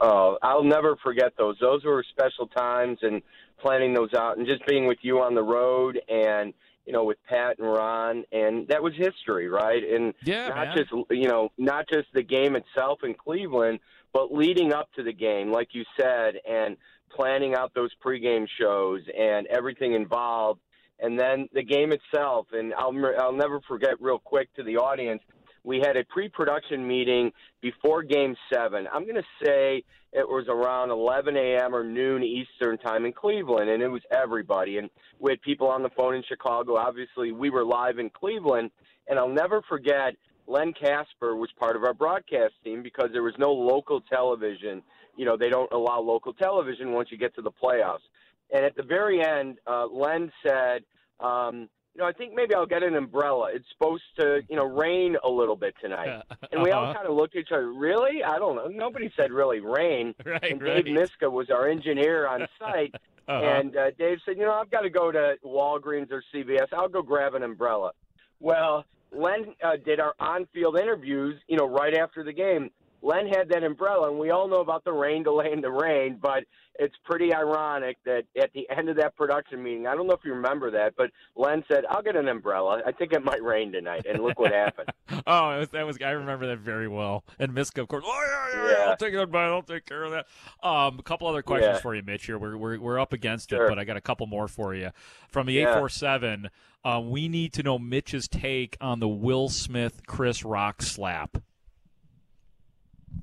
[0.00, 1.56] Oh, I'll never forget those.
[1.58, 3.22] Those were special times, and
[3.58, 6.52] planning those out, and just being with you on the road, and
[6.86, 9.82] you know, with Pat and Ron, and that was history, right?
[9.82, 10.76] And Yeah, not man.
[10.76, 13.80] just you know, not just the game itself in Cleveland,
[14.12, 16.76] but leading up to the game, like you said, and
[17.10, 20.60] planning out those pregame shows and everything involved,
[21.00, 22.46] and then the game itself.
[22.52, 25.22] And I'll I'll never forget, real quick, to the audience
[25.66, 28.86] we had a pre-production meeting before game seven.
[28.94, 33.68] I'm going to say it was around 11 a.m or noon eastern time in cleveland
[33.68, 34.78] and it was everybody.
[34.78, 34.88] And
[35.18, 36.76] we had people on the phone in chicago.
[36.76, 38.70] Obviously we were live in cleveland.
[39.08, 40.14] And i'll never forget
[40.46, 44.82] len kasper was part of our broadcast team because there was no local television.
[45.16, 48.06] You know they don't allow local television once you get to the playoffs.
[48.54, 50.84] And at the very end uh, len said
[51.18, 53.48] um, you know, I think maybe I'll get an umbrella.
[53.54, 56.22] It's supposed to, you know, rain a little bit tonight.
[56.52, 56.92] And we all Uh-huh.
[56.94, 57.72] kind of looked at each other.
[57.72, 58.22] Really?
[58.22, 58.66] I don't know.
[58.66, 60.14] Nobody said really rain.
[60.26, 60.84] Right, and right.
[60.84, 62.94] Dave Miska was our engineer on site.
[63.26, 63.32] Uh-huh.
[63.42, 66.66] And uh, Dave said, you know, I've got to go to Walgreens or CVS.
[66.74, 67.92] I'll go grab an umbrella.
[68.40, 72.70] Well, Len uh, did our on-field interviews, you know, right after the game.
[73.06, 76.18] Len had that umbrella, and we all know about the rain delay in the rain,
[76.20, 76.42] but
[76.78, 80.24] it's pretty ironic that at the end of that production meeting, I don't know if
[80.24, 82.82] you remember that, but Len said, "I'll get an umbrella.
[82.84, 84.90] I think it might rain tonight." And look what happened.
[85.28, 87.24] Oh, it was, that was I remember that very well.
[87.38, 88.04] And Miska, of course.
[88.06, 88.90] Oh yeah, yeah, yeah.
[88.90, 89.50] I'll take it, man.
[89.50, 90.26] I'll take care of that.
[90.68, 91.80] Um, a couple other questions Yeah.
[91.80, 92.26] for you, Mitch.
[92.26, 93.66] Here, we're we're, we're up against Sure.
[93.66, 94.90] it, but I got a couple more for you
[95.30, 96.50] from the eight four seven.
[96.84, 101.38] Um, we need to know Mitch's take on the Will Smith Chris Rock slap.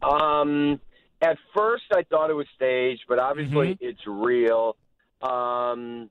[0.03, 0.79] Um,
[1.21, 4.75] at first, I thought it was staged, but obviously it's real.
[5.21, 6.09] Um,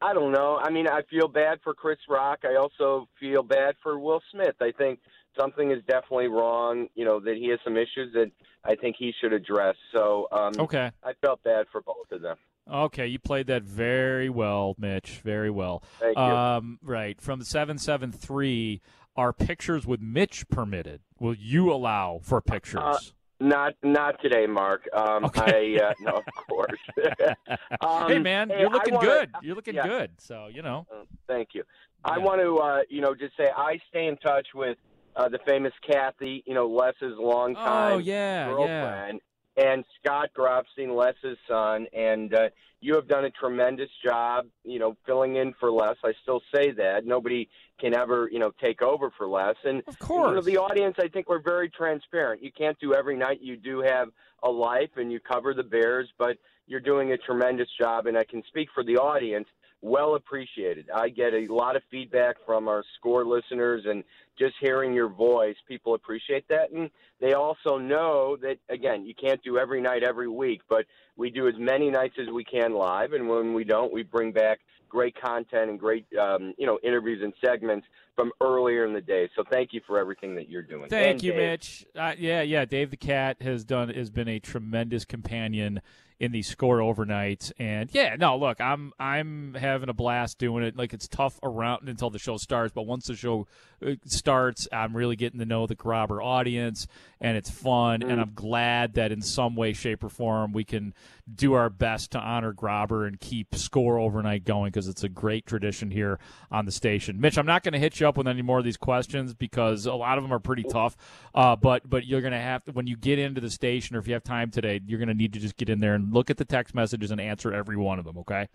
[0.00, 0.58] I don't know.
[0.62, 2.40] I mean, I feel bad for Chris Rock.
[2.44, 4.54] I also feel bad for Will Smith.
[4.60, 5.00] I think
[5.38, 6.88] something is definitely wrong.
[6.94, 8.30] You know that he has some issues that
[8.64, 9.76] I think he should address.
[9.92, 10.90] So, um, Okay.
[11.02, 12.36] I felt bad for both of them.
[12.70, 15.20] Okay, you played that very well, Mitch.
[15.24, 15.82] Very well.
[16.00, 16.22] Thank you.
[16.22, 18.80] Um, right from the seven seven three.
[19.16, 21.00] Are pictures with Mitch permitted?
[21.18, 22.82] Will you allow for pictures?
[22.82, 22.98] Uh,
[23.40, 24.88] not not today, Mark.
[24.94, 26.80] Um, I uh, no, of course.
[27.80, 29.30] um, hey man, you're looking wanna- good.
[29.42, 29.86] You're looking yeah.
[29.86, 30.10] good.
[30.18, 30.86] So you know.
[31.26, 31.62] Thank you.
[32.04, 34.78] I want to, uh, you know, just say I stay in touch with
[35.16, 39.12] uh, the famous Kathy, you know, Les's longtime Oh, yeah, yeah.
[39.56, 42.48] And Scott Grobstein, Les's son, and uh,
[42.80, 45.96] you have done a tremendous job, you know, filling in for Les.
[46.04, 47.48] I still say that nobody
[47.80, 49.54] can ever, you know, take over for Les.
[49.64, 52.42] And of course, you know, the audience, I think we're very transparent.
[52.42, 53.40] You can't do every night.
[53.40, 54.08] You do have
[54.42, 56.36] a life, and you cover the Bears, but
[56.66, 58.06] you're doing a tremendous job.
[58.06, 59.48] And I can speak for the audience.
[59.82, 60.88] Well appreciated.
[60.92, 64.02] I get a lot of feedback from our score listeners, and
[64.38, 66.72] just hearing your voice, people appreciate that.
[66.72, 71.30] And they also know that, again, you can't do every night, every week, but we
[71.30, 73.12] do as many nights as we can live.
[73.12, 77.20] And when we don't, we bring back great content and great, um, you know, interviews
[77.22, 79.28] and segments from earlier in the day.
[79.36, 80.88] So thank you for everything that you're doing.
[80.88, 81.40] Thank And you, Dave.
[81.40, 81.86] Mitch.
[81.94, 82.64] Uh, yeah, yeah.
[82.64, 85.80] Dave the Cat has done has been a tremendous companion
[86.18, 90.74] in the score overnight, and yeah, no, look, I'm I'm having a blast doing it.
[90.74, 93.46] Like it's tough around until the show starts, but once the show
[93.84, 96.86] uh, starts, I'm really getting to know the Grobber audience,
[97.20, 98.02] and it's fun.
[98.02, 100.94] And I'm glad that in some way, shape, or form, we can
[101.32, 105.46] do our best to honor Grobber and keep score overnight going because it's a great
[105.46, 106.18] tradition here
[106.50, 107.20] on the station.
[107.20, 109.86] Mitch, I'm not going to hit you up with any more of these questions because
[109.86, 110.96] a lot of them are pretty tough.
[111.34, 113.98] Uh, but but you're going to have to when you get into the station or
[113.98, 116.12] if you have time today, you're going to need to just get in there and
[116.12, 118.18] look at the text messages and answer every one of them.
[118.18, 118.48] Okay.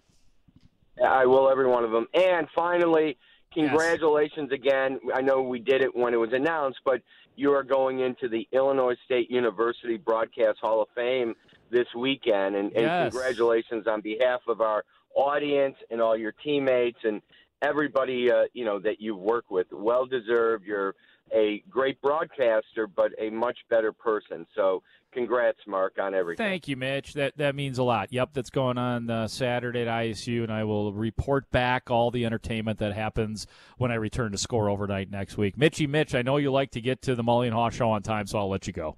[1.03, 2.07] I will every one of them.
[2.13, 3.17] And finally,
[3.53, 4.99] congratulations again.
[5.13, 7.01] I know we did it when it was announced, but
[7.35, 11.35] you are going into the Illinois State University Broadcast Hall of Fame
[11.69, 12.55] this weekend.
[12.55, 13.11] And, and Yes.
[13.11, 14.83] congratulations on behalf of our
[15.15, 17.21] audience and all your teammates and
[17.61, 19.67] everybody uh, you know that you've worked with.
[19.71, 20.65] Well deserved.
[20.65, 20.95] You're
[21.33, 24.45] a great broadcaster, but a much better person.
[24.55, 26.45] So, congrats, Mark, on everything.
[26.45, 27.13] Thank you, Mitch.
[27.13, 28.11] That that means a lot.
[28.11, 32.25] Yep, that's going on uh, Saturday at ISU, and I will report back all the
[32.25, 35.57] entertainment that happens when I return to score overnight next week.
[35.57, 38.01] Mitchy, Mitch, I know you like to get to the Mully and Haugh show on
[38.01, 38.97] time, so I'll let you go.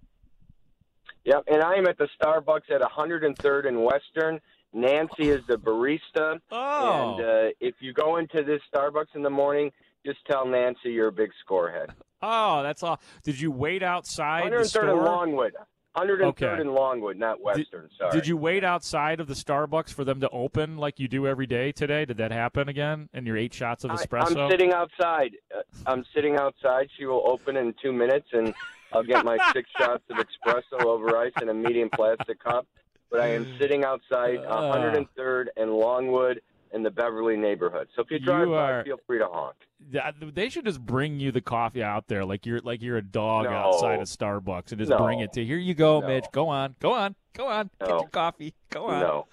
[1.26, 4.42] Yep, and I am at the Starbucks at 103rd and Western.
[4.74, 6.40] Nancy is the barista.
[6.52, 7.16] Oh.
[7.16, 9.72] And uh, if you go into this Starbucks in the morning,
[10.06, 11.90] just tell Nancy you're a big scorehead.
[12.22, 13.00] Oh, that's all.
[13.24, 14.90] Did you wait outside the 103rd store?
[14.90, 15.54] and Longwood.
[15.96, 16.48] 103rd Okay.
[16.60, 17.88] and Longwood, not Western.
[17.98, 18.12] sorry.
[18.12, 21.46] Did you wait outside of the Starbucks for them to open like you do every
[21.46, 22.04] day today?
[22.06, 23.10] Did that happen again?
[23.14, 24.38] And your eight shots of espresso?
[24.46, 25.34] I'm sitting outside.
[25.56, 26.90] Uh, I'm sitting outside.
[26.98, 28.56] She will open in two minutes, and
[28.92, 32.66] I'll get my six shots of espresso over ice in a medium plastic cup.
[33.12, 34.74] But I am sitting outside Uh.
[34.74, 36.42] 103rd and Longwood
[36.74, 37.88] in the Beverly neighborhood.
[37.96, 39.56] So if you drive You by, feel free to honk.
[39.92, 40.04] Th-
[40.34, 43.46] They should just bring you the coffee out there, like you're like you're a dog
[43.46, 43.52] No.
[43.52, 44.98] outside of Starbucks, and just No.
[44.98, 45.46] bring it to.
[45.46, 46.08] Here you go, No.
[46.08, 46.26] Mitch.
[46.32, 47.70] Go on, go on, go on.
[47.80, 48.54] Get your coffee.
[48.70, 49.00] Go on.
[49.02, 49.28] No.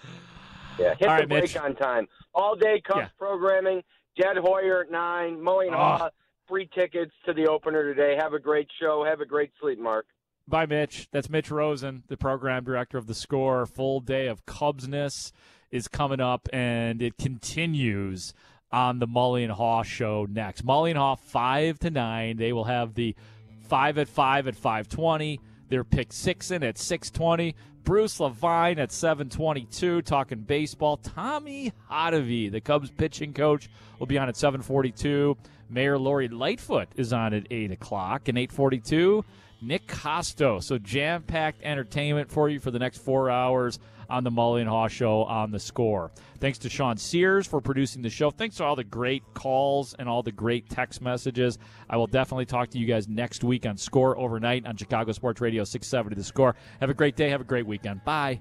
[0.79, 1.57] Yeah, hit All the right, break Mitch.
[1.57, 2.09] on time.
[2.35, 3.09] All day Cubs Yeah.
[3.19, 3.83] programming.
[4.17, 5.41] Jed Hoyer at nine.
[5.43, 5.79] Mowing Oh.
[5.79, 5.99] Ah.
[5.99, 6.11] Haugh.
[6.49, 8.17] Free tickets to the opener today.
[8.17, 9.05] Have a great show.
[9.05, 10.07] Have a great sleep, Mark.
[10.49, 11.09] Bye, Mitch.
[11.13, 13.67] That's Mitch Rosen, the program director of the Score.
[13.67, 15.31] Full day of Cubsness
[15.71, 18.35] is coming up, and it continues
[18.73, 20.65] on the Mully and Haugh show next.
[20.65, 22.37] Mully and Haugh five to nine.
[22.37, 23.15] They will have the
[23.69, 25.41] five at five at five twenty.
[25.69, 27.55] Their pick six in at six twenty.
[27.83, 30.03] Bruce Levine at seven twenty two.
[30.03, 30.99] Talking baseball.
[30.99, 33.69] Tommy Hotovy, the Cubs pitching coach,
[33.99, 35.37] will be on at seven forty two.
[35.69, 39.25] Mayor Lori Lightfoot is on at eight o'clock and eight forty two.
[39.63, 40.63] Nick Costo.
[40.63, 43.79] So jam packed entertainment for you for the next four hours
[44.11, 46.11] on the Mully and Haugh Show on the score.
[46.39, 48.31] Thanks to Sean Sears for producing the show.
[48.31, 51.59] Thanks to all the great calls and all the great text messages.
[51.89, 55.41] I will definitely talk to you guys next week on Score Overnight on Chicago Sports
[55.41, 56.57] Radio 670 The Score.
[56.81, 57.29] Have a great day.
[57.31, 58.05] Have a great weekend.
[58.05, 58.41] Bye.